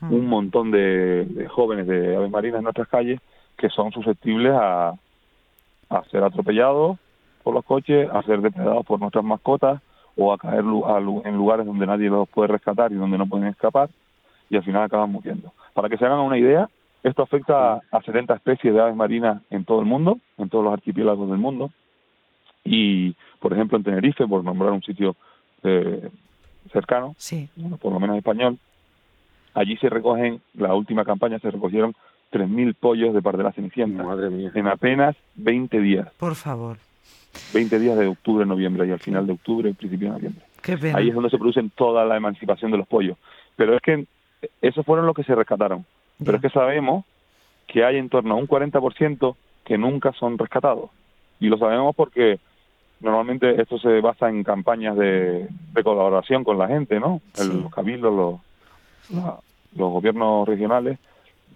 hmm. 0.00 0.12
un 0.12 0.26
montón 0.26 0.70
de, 0.70 1.24
de, 1.26 1.48
jóvenes 1.48 1.86
de 1.86 2.16
aves 2.16 2.30
marinas 2.30 2.58
en 2.58 2.64
nuestras 2.64 2.88
calles 2.88 3.20
que 3.56 3.68
son 3.68 3.92
susceptibles 3.92 4.52
a, 4.52 4.94
a 5.88 6.04
ser 6.10 6.24
atropellados 6.24 6.98
por 7.42 7.54
los 7.54 7.64
coches, 7.64 8.08
a 8.10 8.22
ser 8.22 8.40
depredados 8.40 8.84
por 8.86 9.00
nuestras 9.00 9.24
mascotas 9.24 9.82
o 10.16 10.32
a 10.32 10.38
caer 10.38 10.60
en 10.60 11.36
lugares 11.36 11.66
donde 11.66 11.86
nadie 11.86 12.08
los 12.08 12.28
puede 12.28 12.48
rescatar 12.48 12.92
y 12.92 12.96
donde 12.96 13.18
no 13.18 13.26
pueden 13.26 13.48
escapar 13.48 13.90
y 14.50 14.56
al 14.56 14.64
final 14.64 14.82
acaban 14.82 15.10
muriendo. 15.10 15.52
Para 15.72 15.88
que 15.88 15.96
se 15.96 16.04
hagan 16.04 16.20
una 16.20 16.36
idea, 16.38 16.68
esto 17.02 17.22
afecta 17.22 17.80
a 17.90 18.02
70 18.04 18.34
especies 18.34 18.74
de 18.74 18.80
aves 18.80 18.94
marinas 18.94 19.42
en 19.50 19.64
todo 19.64 19.80
el 19.80 19.86
mundo, 19.86 20.18
en 20.36 20.48
todos 20.50 20.62
los 20.62 20.72
archipiélagos 20.72 21.28
del 21.28 21.38
mundo, 21.38 21.70
Y, 22.64 23.16
por 23.40 23.52
ejemplo, 23.52 23.76
en 23.76 23.82
Tenerife, 23.82 24.26
por 24.28 24.44
nombrar 24.44 24.70
un 24.70 24.82
sitio 24.82 25.16
eh, 25.64 26.10
cercano, 26.70 27.14
sí. 27.18 27.48
por 27.80 27.92
lo 27.92 27.98
menos 27.98 28.16
español, 28.16 28.58
allí 29.54 29.76
se 29.78 29.88
recogen, 29.88 30.40
la 30.54 30.74
última 30.74 31.04
campaña 31.04 31.40
se 31.40 31.50
recogieron 31.50 31.94
3.000 32.30 32.74
pollos 32.78 33.14
de 33.14 33.22
parte 33.22 33.38
de 33.38 33.44
la 33.44 33.52
Cenicienta. 33.52 34.02
Madre 34.02 34.30
mía. 34.30 34.52
En 34.54 34.68
apenas 34.68 35.16
20 35.34 35.80
días. 35.80 36.08
Por 36.18 36.34
favor. 36.34 36.76
20 37.52 37.78
días 37.78 37.98
de 37.98 38.06
octubre, 38.06 38.46
noviembre, 38.46 38.86
y 38.86 38.90
al 38.90 38.98
final 38.98 39.26
de 39.26 39.34
octubre 39.34 39.72
principio 39.74 40.08
de 40.08 40.14
noviembre. 40.14 40.44
Qué 40.62 40.76
pena. 40.76 40.98
Ahí 40.98 41.08
es 41.08 41.14
donde 41.14 41.30
se 41.30 41.38
producen 41.38 41.70
toda 41.70 42.04
la 42.04 42.16
emancipación 42.16 42.70
de 42.70 42.78
los 42.78 42.86
pollos. 42.86 43.16
Pero 43.56 43.74
es 43.76 43.82
que 43.82 44.06
esos 44.60 44.84
fueron 44.84 45.06
los 45.06 45.14
que 45.14 45.24
se 45.24 45.34
rescataron. 45.34 45.84
Pero 46.24 46.36
es 46.36 46.42
que 46.42 46.50
sabemos 46.50 47.04
que 47.66 47.84
hay 47.84 47.96
en 47.96 48.08
torno 48.08 48.34
a 48.34 48.36
un 48.36 48.46
40% 48.46 49.36
que 49.64 49.78
nunca 49.78 50.12
son 50.12 50.38
rescatados. 50.38 50.90
Y 51.40 51.48
lo 51.48 51.58
sabemos 51.58 51.94
porque 51.96 52.38
normalmente 53.00 53.60
esto 53.60 53.78
se 53.78 54.00
basa 54.00 54.28
en 54.28 54.44
campañas 54.44 54.96
de, 54.96 55.48
colaboración 55.82 56.44
con 56.44 56.58
la 56.58 56.68
gente, 56.68 57.00
¿no? 57.00 57.20
El, 57.38 57.62
los 57.62 57.74
cabildos, 57.74 58.14
los, 58.14 58.40
los 59.76 59.92
gobiernos 59.92 60.46
regionales 60.46 60.98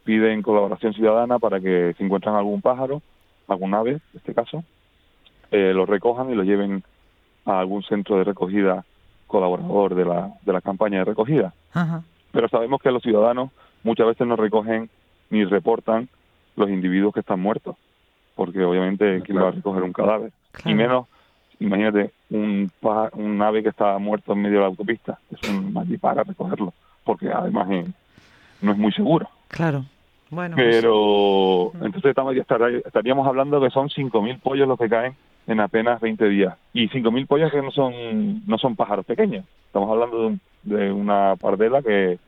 piden 0.04 0.42
colaboración 0.42 0.94
ciudadana 0.94 1.38
para 1.38 1.60
que 1.60 1.94
si 1.96 2.04
encuentran 2.04 2.36
algún 2.36 2.62
pájaro, 2.62 3.02
algún 3.48 3.74
ave, 3.74 3.90
en 3.92 4.00
este 4.14 4.34
caso, 4.34 4.64
eh, 5.50 5.72
lo 5.74 5.86
recojan 5.86 6.30
y 6.30 6.34
lo 6.34 6.42
lleven 6.42 6.82
a 7.44 7.60
algún 7.60 7.82
centro 7.82 8.18
de 8.18 8.24
recogida 8.24 8.84
colaborador 9.26 9.94
de 9.94 10.04
la, 10.04 10.32
de 10.42 10.52
la 10.52 10.60
campaña 10.60 10.98
de 10.98 11.04
recogida. 11.04 11.52
Pero 12.32 12.48
sabemos 12.48 12.80
que 12.80 12.90
los 12.90 13.02
ciudadanos 13.02 13.50
muchas 13.82 14.06
veces 14.06 14.26
no 14.26 14.36
recogen 14.36 14.88
ni 15.30 15.44
reportan 15.44 16.08
los 16.56 16.70
individuos 16.70 17.12
que 17.12 17.20
están 17.20 17.40
muertos, 17.40 17.76
porque 18.34 18.64
obviamente 18.64 19.22
quién 19.22 19.38
va 19.38 19.48
a 19.48 19.52
recoger 19.52 19.82
un 19.82 19.92
cadáver, 19.92 20.32
y 20.64 20.74
menos, 20.74 21.06
imagínate, 21.60 22.12
un, 22.30 22.70
un 23.12 23.42
ave 23.42 23.62
que 23.62 23.68
está 23.68 23.98
muerto 23.98 24.32
en 24.32 24.42
medio 24.42 24.56
de 24.56 24.60
la 24.62 24.68
autopista, 24.68 25.18
es 25.30 25.48
un 25.48 25.74
para 26.00 26.24
recogerlo, 26.24 26.72
porque 27.04 27.30
además 27.30 27.68
no 28.62 28.72
es 28.72 28.78
muy 28.78 28.92
seguro. 28.92 29.28
Claro. 29.48 29.84
Bueno, 30.30 30.56
pues 30.56 30.76
pero 30.76 31.72
entonces 31.74 32.06
estamos, 32.06 32.34
estaríamos 32.36 33.26
hablando 33.26 33.60
que 33.60 33.70
son 33.70 33.88
5.000 33.88 34.40
pollos 34.40 34.66
los 34.66 34.78
que 34.78 34.88
caen 34.88 35.14
en 35.46 35.60
apenas 35.60 36.00
20 36.00 36.28
días. 36.28 36.54
Y 36.72 36.88
5.000 36.88 37.26
pollos 37.26 37.52
que 37.52 37.62
no 37.62 37.70
son 37.70 38.46
no 38.46 38.58
son 38.58 38.74
pájaros 38.74 39.06
pequeños. 39.06 39.44
Estamos 39.66 39.90
hablando 39.90 40.34
de, 40.64 40.92
una 40.92 41.36
pardela 41.36 41.80
que, 41.82 42.18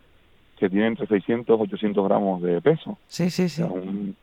que 0.59 0.71
tiene 0.71 0.87
entre 0.87 1.07
600 1.07 1.59
y 1.59 1.63
800 1.63 2.05
gramos 2.09 2.43
de 2.43 2.61
peso. 2.61 2.97
Sí, 3.09 3.31
sí, 3.31 3.49
sí 3.49 3.63
un 3.63 4.15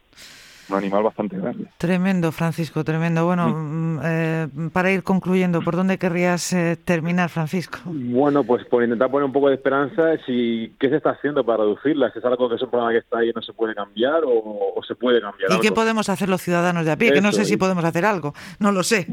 animal 0.70 1.04
bastante 1.04 1.38
grande. 1.38 1.68
Tremendo, 1.78 2.32
Francisco, 2.32 2.84
tremendo. 2.84 3.26
Bueno, 3.26 3.50
mm, 3.50 4.00
eh, 4.04 4.48
para 4.74 4.92
ir 4.92 5.04
concluyendo, 5.04 5.62
¿por 5.62 5.76
dónde 5.76 5.98
querrías 5.98 6.52
eh, 6.54 6.78
terminar, 6.84 7.30
Francisco? 7.30 7.80
Bueno, 7.86 8.44
pues 8.44 8.66
por 8.66 8.84
intentar 8.84 9.12
poner 9.12 9.26
un 9.26 9.34
poco 9.34 9.50
de 9.50 9.56
esperanza, 9.56 10.18
si 10.26 10.74
qué 10.80 10.90
se 10.90 10.98
está 10.98 11.12
haciendo 11.12 11.44
para 11.44 11.60
reducirla, 11.60 12.12
si 12.12 12.20
es 12.20 12.26
algo 12.26 12.50
que 12.50 12.56
es 12.56 12.62
un 12.62 12.70
problema 12.70 12.92
que 12.92 13.00
está 13.00 13.20
ahí 13.20 13.30
y 13.30 13.34
no 13.34 13.42
se 13.42 13.54
puede 13.54 13.76
cambiar 13.76 14.22
o, 14.26 14.82
se 14.88 14.96
puede 14.96 15.22
cambiar. 15.22 15.52
¿Y 15.52 15.60
qué 15.60 15.72
podemos 15.72 16.10
hacer 16.10 16.30
los 16.30 16.42
ciudadanos 16.42 16.86
de 16.86 16.92
a 16.92 16.98
pie? 16.98 17.14
que 17.14 17.22
no 17.22 17.32
sé 17.32 17.46
si 17.46 17.58
podemos 17.58 17.84
hacer 17.84 18.06
algo, 18.06 18.34
no 18.60 18.72
lo 18.72 18.84
sé. 18.84 19.08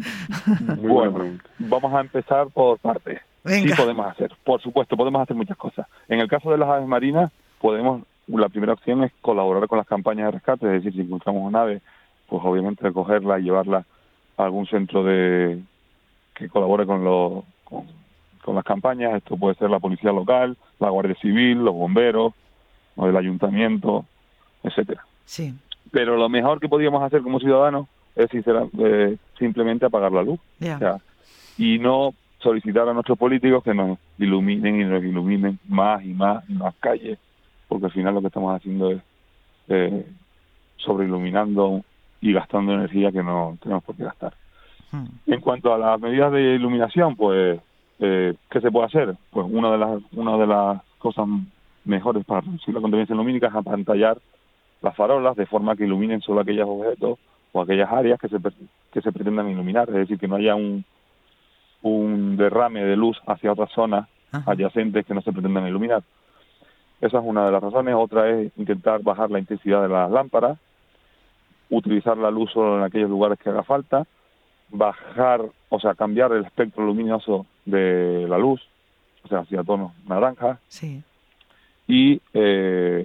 Muy 0.76 0.90
bueno, 0.90 1.38
vamos 1.58 1.94
a 1.94 2.00
empezar 2.00 2.48
por 2.48 2.78
partes. 2.78 3.20
Sí 3.44 3.72
podemos 3.76 4.06
hacer, 4.06 4.32
por 4.44 4.60
supuesto, 4.62 4.96
podemos 4.96 5.22
hacer 5.22 5.36
muchas 5.36 5.56
cosas. 5.56 5.86
En 6.08 6.20
el 6.20 6.28
caso 6.28 6.50
de 6.50 6.58
las 6.58 6.68
aves 6.68 6.86
marinas, 6.86 7.32
podemos 7.60 8.02
la 8.42 8.48
primera 8.48 8.72
opción 8.72 9.04
es 9.04 9.12
colaborar 9.20 9.68
con 9.68 9.78
las 9.78 9.86
campañas 9.86 10.26
de 10.26 10.30
rescate, 10.32 10.66
es 10.66 10.82
decir, 10.82 10.92
si 10.94 11.06
encontramos 11.06 11.44
una 11.44 11.62
ave, 11.62 11.80
pues 12.28 12.42
obviamente 12.44 12.82
recogerla 12.82 13.38
y 13.38 13.44
llevarla 13.44 13.84
a 14.36 14.44
algún 14.44 14.66
centro 14.66 15.04
de 15.04 15.60
que 16.34 16.48
colabore 16.48 16.84
con, 16.84 17.04
los, 17.04 17.44
con, 17.64 18.54
las 18.56 18.64
campañas. 18.64 19.14
Esto 19.14 19.36
puede 19.36 19.54
ser 19.54 19.70
la 19.70 19.78
policía 19.78 20.10
local, 20.10 20.56
la 20.80 20.90
Guardia 20.90 21.14
Civil, 21.20 21.64
los 21.64 21.74
bomberos, 21.74 22.32
o 22.96 23.06
el 23.06 23.16
ayuntamiento, 23.16 24.06
etcétera. 24.64 25.06
Sí. 25.24 25.54
Pero 25.92 26.16
lo 26.16 26.28
mejor 26.28 26.58
que 26.58 26.68
podríamos 26.68 27.02
hacer 27.02 27.22
como 27.22 27.38
ciudadanos 27.38 27.86
es 28.16 28.28
eh, 28.34 29.16
simplemente 29.38 29.86
apagar 29.86 30.10
la 30.10 30.22
luz. 30.24 30.40
y 31.58 31.78
no 31.78 32.12
solicitar 32.38 32.88
a 32.88 32.92
nuestros 32.92 33.16
políticos 33.16 33.62
que 33.62 33.72
nos 33.72 33.98
iluminen 34.18 34.80
y 34.80 34.84
nos 34.84 35.04
iluminen 35.04 35.60
más 35.68 36.04
y 36.04 36.12
más 36.12 36.42
y 36.50 36.54
más 36.54 36.74
calles 36.80 37.18
porque 37.72 37.86
al 37.86 37.92
final 37.92 38.14
lo 38.14 38.20
que 38.20 38.26
estamos 38.26 38.54
haciendo 38.54 38.90
es 38.90 39.00
eh, 39.68 40.06
sobreiluminando 40.76 41.82
y 42.20 42.32
gastando 42.32 42.74
energía 42.74 43.10
que 43.10 43.22
no 43.22 43.56
tenemos 43.62 43.82
por 43.82 43.96
qué 43.96 44.04
gastar. 44.04 44.34
Hmm. 44.90 45.06
En 45.26 45.40
cuanto 45.40 45.72
a 45.72 45.78
las 45.78 46.00
medidas 46.00 46.32
de 46.32 46.54
iluminación, 46.54 47.16
pues, 47.16 47.60
eh, 47.98 48.34
¿qué 48.50 48.60
se 48.60 48.70
puede 48.70 48.86
hacer? 48.86 49.16
Pues 49.30 49.46
una 49.50 49.72
de 49.72 49.78
las, 49.78 50.02
una 50.12 50.36
de 50.36 50.46
las 50.46 50.82
cosas 50.98 51.26
mejores 51.84 52.24
para 52.24 52.42
reducir 52.42 52.74
la 52.74 52.80
contaminación 52.80 53.18
lumínica 53.18 53.48
es 53.48 53.54
apantallar 53.54 54.18
las 54.82 54.94
farolas 54.94 55.36
de 55.36 55.46
forma 55.46 55.74
que 55.74 55.84
iluminen 55.84 56.20
solo 56.20 56.40
aquellos 56.40 56.68
objetos 56.68 57.18
o 57.52 57.62
aquellas 57.62 57.90
áreas 57.90 58.20
que 58.20 58.28
se, 58.28 58.36
que 58.92 59.00
se 59.00 59.12
pretendan 59.12 59.48
iluminar, 59.48 59.88
es 59.88 59.94
decir, 59.94 60.18
que 60.18 60.28
no 60.28 60.36
haya 60.36 60.54
un, 60.54 60.84
un 61.82 62.36
derrame 62.36 62.84
de 62.84 62.96
luz 62.96 63.18
hacia 63.26 63.52
otras 63.52 63.70
zonas 63.70 64.08
adyacentes 64.46 65.04
que 65.06 65.14
no 65.14 65.22
se 65.22 65.32
pretendan 65.32 65.66
iluminar. 65.66 66.02
Esa 67.02 67.18
es 67.18 67.24
una 67.24 67.44
de 67.44 67.50
las 67.50 67.60
razones. 67.60 67.96
Otra 67.96 68.30
es 68.30 68.52
intentar 68.56 69.02
bajar 69.02 69.28
la 69.28 69.40
intensidad 69.40 69.82
de 69.82 69.88
las 69.88 70.08
lámparas, 70.08 70.56
utilizar 71.68 72.16
la 72.16 72.30
luz 72.30 72.52
solo 72.52 72.78
en 72.78 72.84
aquellos 72.84 73.10
lugares 73.10 73.40
que 73.40 73.50
haga 73.50 73.64
falta, 73.64 74.06
bajar, 74.70 75.42
o 75.68 75.80
sea, 75.80 75.96
cambiar 75.96 76.32
el 76.32 76.44
espectro 76.44 76.86
luminoso 76.86 77.44
de 77.64 78.24
la 78.28 78.38
luz, 78.38 78.62
o 79.24 79.28
sea, 79.28 79.40
hacia 79.40 79.64
tonos 79.64 79.92
naranjas. 80.06 80.60
Sí. 80.68 81.02
Y 81.88 82.20
eh, 82.34 83.04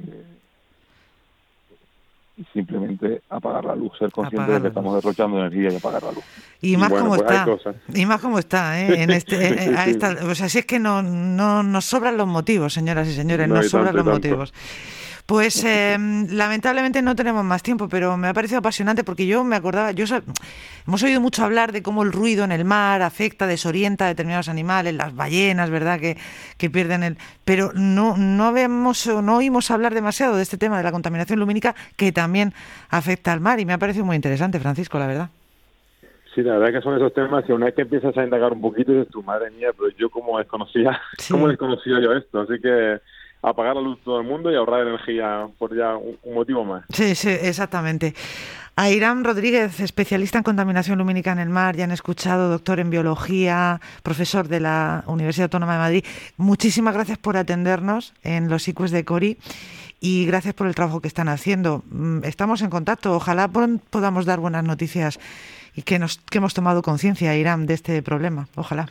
simplemente 2.54 3.22
apagar 3.30 3.66
la 3.66 3.76
luz, 3.76 3.92
ser 3.98 4.12
consciente 4.12 4.52
de 4.52 4.62
que 4.62 4.68
estamos 4.68 4.94
derrochando 4.96 5.40
energía 5.40 5.72
y 5.72 5.76
apagar 5.76 6.04
la 6.04 6.12
luz. 6.12 6.24
Y 6.62 6.78
más 6.78 6.90
como 6.90 7.10
pues 7.10 7.22
está, 7.22 7.46
y 7.94 8.06
más 8.06 8.22
como 8.22 8.40
está, 8.40 8.80
¿eh? 8.82 9.04
en 9.04 9.10
este, 9.12 9.66
o 10.24 10.36
sea, 10.36 10.50
si 10.50 10.60
es 10.60 10.66
que 10.66 10.80
no, 10.80 11.02
no 11.02 11.64
nos 11.64 11.86
sobran 11.86 12.18
los 12.18 12.28
motivos, 12.28 12.74
señoras 12.74 13.08
y 13.08 13.14
señores, 13.14 13.48
nos 13.48 13.70
sobran 13.70 13.96
los 13.96 14.06
motivos. 14.06 14.54
Pues 15.28 15.62
em, 15.66 16.26
lamentablemente 16.32 17.02
no 17.02 17.14
tenemos 17.14 17.44
más 17.44 17.62
tiempo, 17.62 17.90
pero 17.90 18.16
me 18.16 18.30
ha 18.30 18.34
parecido 18.34 18.60
apasionante 18.60 19.04
porque 19.04 19.28
yo 19.28 19.44
me 19.44 19.58
acordaba, 19.58 19.92
yo 19.92 20.06
hemos 20.88 21.04
oído 21.04 21.20
mucho 21.20 21.44
hablar 21.44 21.74
de 21.74 21.84
cómo 21.84 22.04
el 22.04 22.14
ruido 22.14 22.46
en 22.46 22.54
el 22.54 22.64
mar 22.64 23.02
afecta, 23.02 23.46
desorienta 23.46 24.06
a 24.06 24.08
determinados 24.08 24.48
animales, 24.48 24.94
las 24.96 25.14
ballenas, 25.14 25.70
¿verdad? 25.70 26.00
Que, 26.00 26.16
que 26.58 26.70
pierden 26.70 27.04
el. 27.04 27.18
Pero 27.44 27.74
no, 27.76 28.16
no 28.16 28.54
vemos 28.54 29.06
no 29.22 29.36
oímos 29.36 29.70
hablar 29.70 29.94
demasiado 29.94 30.38
de 30.38 30.44
este 30.44 30.58
tema 30.58 30.78
de 30.78 30.86
la 30.86 30.94
contaminación 30.94 31.40
lumínica 31.40 31.76
que 31.98 32.14
también 32.14 32.54
afecta 32.90 33.34
al 33.34 33.42
mar 33.42 33.60
y 33.60 33.66
me 33.66 33.74
ha 33.74 33.78
parecido 33.78 34.06
muy 34.06 34.16
interesante, 34.16 34.62
Francisco, 34.62 34.98
la 34.98 35.08
verdad. 35.08 35.30
Sí, 36.34 36.42
la 36.42 36.58
verdad 36.58 36.80
que 36.80 36.82
son 36.82 36.96
esos 36.96 37.14
temas 37.14 37.44
que 37.44 37.52
una 37.52 37.66
vez 37.66 37.76
que 37.76 37.82
empiezas 37.82 38.18
a 38.18 38.24
indagar 38.24 38.54
un 38.54 38.62
poquito 38.62 38.94
dices, 38.94 39.12
tu 39.12 39.22
madre 39.24 39.52
mía, 39.52 39.72
pero 39.78 39.90
yo 39.98 40.10
como 40.10 40.38
desconocía, 40.38 41.02
cómo 41.30 41.50
desconocía 41.50 42.00
yo 42.00 42.14
esto, 42.14 42.40
así 42.40 42.62
que 42.62 43.02
apagar 43.50 43.76
la 43.76 43.82
luz 43.82 44.00
todo 44.04 44.20
el 44.20 44.28
mundo 44.28 44.52
y 44.52 44.56
ahorrar 44.56 44.88
energía 44.88 45.48
por 45.58 45.76
ya 45.76 45.96
un, 45.96 46.18
motivo 46.34 46.64
más. 46.64 46.86
Sí, 46.90 47.16
sí, 47.16 47.30
exactamente. 47.30 48.14
A 48.76 48.92
Irán 48.92 49.24
Rodríguez, 49.24 49.80
especialista 49.80 50.38
en 50.38 50.44
contaminación 50.44 51.00
lumínica 51.00 51.32
en 51.32 51.40
el 51.40 51.50
mar, 51.50 51.76
ya 51.76 51.86
han 51.86 51.92
escuchado, 51.92 52.50
doctor 52.50 52.80
en 52.80 52.92
biología, 52.92 53.82
profesor 54.04 54.48
de 54.48 54.60
la 54.60 55.04
Universidad 55.08 55.46
Autónoma 55.46 55.74
de 55.74 55.80
Madrid. 55.80 56.06
Muchísimas 56.38 56.94
gracias 56.94 57.18
por 57.18 57.38
atendernos 57.38 58.14
en 58.24 58.50
los 58.50 58.68
ICUES 58.68 58.92
de 58.92 59.04
Cori 59.04 59.38
y 60.00 60.28
gracias 60.28 60.54
por 60.54 60.68
el 60.68 60.76
trabajo 60.76 61.02
que 61.02 61.08
están 61.08 61.28
haciendo. 61.28 61.84
Mm, 61.90 62.24
estamos 62.24 62.62
en 62.62 62.70
contacto. 62.70 63.16
Ojalá 63.16 63.48
podamos 63.48 64.26
dar 64.26 64.40
buenas 64.40 64.64
noticias 64.64 65.20
y 65.76 65.82
que, 65.82 65.98
nos, 65.98 66.18
que 66.18 66.38
hemos 66.38 66.54
tomado 66.54 66.82
conciencia, 66.82 67.36
Irán, 67.36 67.66
de 67.66 67.74
este 67.74 68.02
problema. 68.04 68.48
Ojalá. 68.56 68.90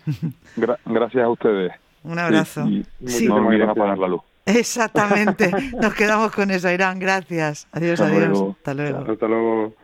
gracias 0.86 1.24
a 1.24 1.28
ustedes. 1.28 1.72
Un 2.02 2.18
abrazo. 2.18 2.66
sí. 3.04 3.28
No 3.28 3.36
olviden 3.36 3.68
apagar 3.68 3.98
la 3.98 4.08
luz. 4.08 4.22
Exactamente. 4.46 5.50
Nos 5.80 5.94
quedamos 5.94 6.32
con 6.32 6.50
eso, 6.50 6.70
Irán. 6.70 6.98
Gracias. 6.98 7.66
Adiós, 7.72 8.00
adiós. 8.00 8.40
Hasta 8.56 8.74
luego. 8.74 9.10
Hasta 9.10 9.28
luego. 9.28 9.74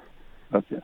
Gracias. 0.50 0.82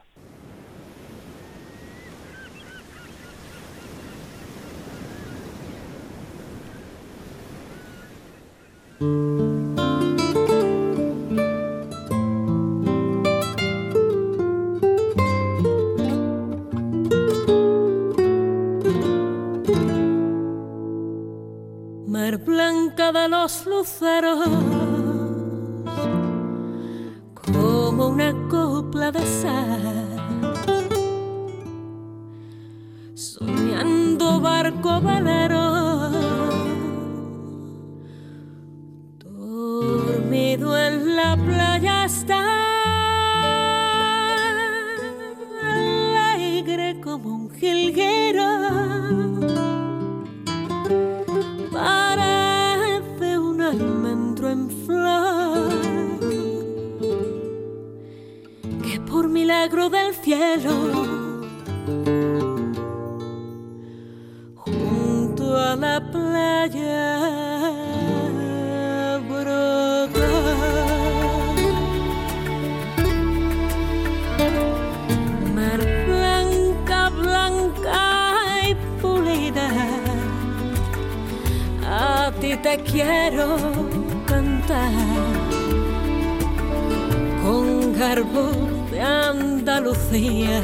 De 23.22 23.28
los 23.28 23.66
luceros, 23.66 24.48
del 59.68 60.14
cielo. 60.14 61.18
La 65.80 66.00
playa 66.00 67.20
brota. 69.28 70.30
Mar 75.54 75.80
blanca, 76.06 77.10
blanca 77.10 78.00
y 78.68 78.74
pulida, 79.00 79.68
a 81.86 82.32
ti 82.40 82.56
te 82.56 82.82
quiero 82.82 83.56
cantar. 84.26 84.92
Con 87.42 87.92
garbo 87.92 88.67
Andalucía. 89.88 90.60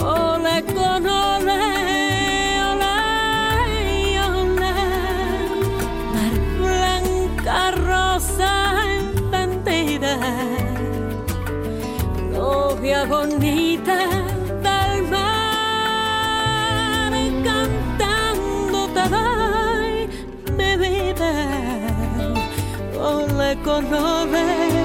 Ole 0.00 0.62
con 0.74 1.06
ole. 1.06 1.92
novia 12.32 13.04
bonita 13.04 13.98
del 14.62 15.02
mar, 15.10 15.92
cantando 17.44 18.78
te 18.94 19.04
doy 19.08 20.08
mi 20.56 20.76
vida, 20.76 21.32
ole 22.98 23.56
con 23.64 23.84
ole. 23.92 24.81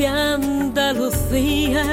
De 0.00 0.06
Andalucía. 0.06 1.84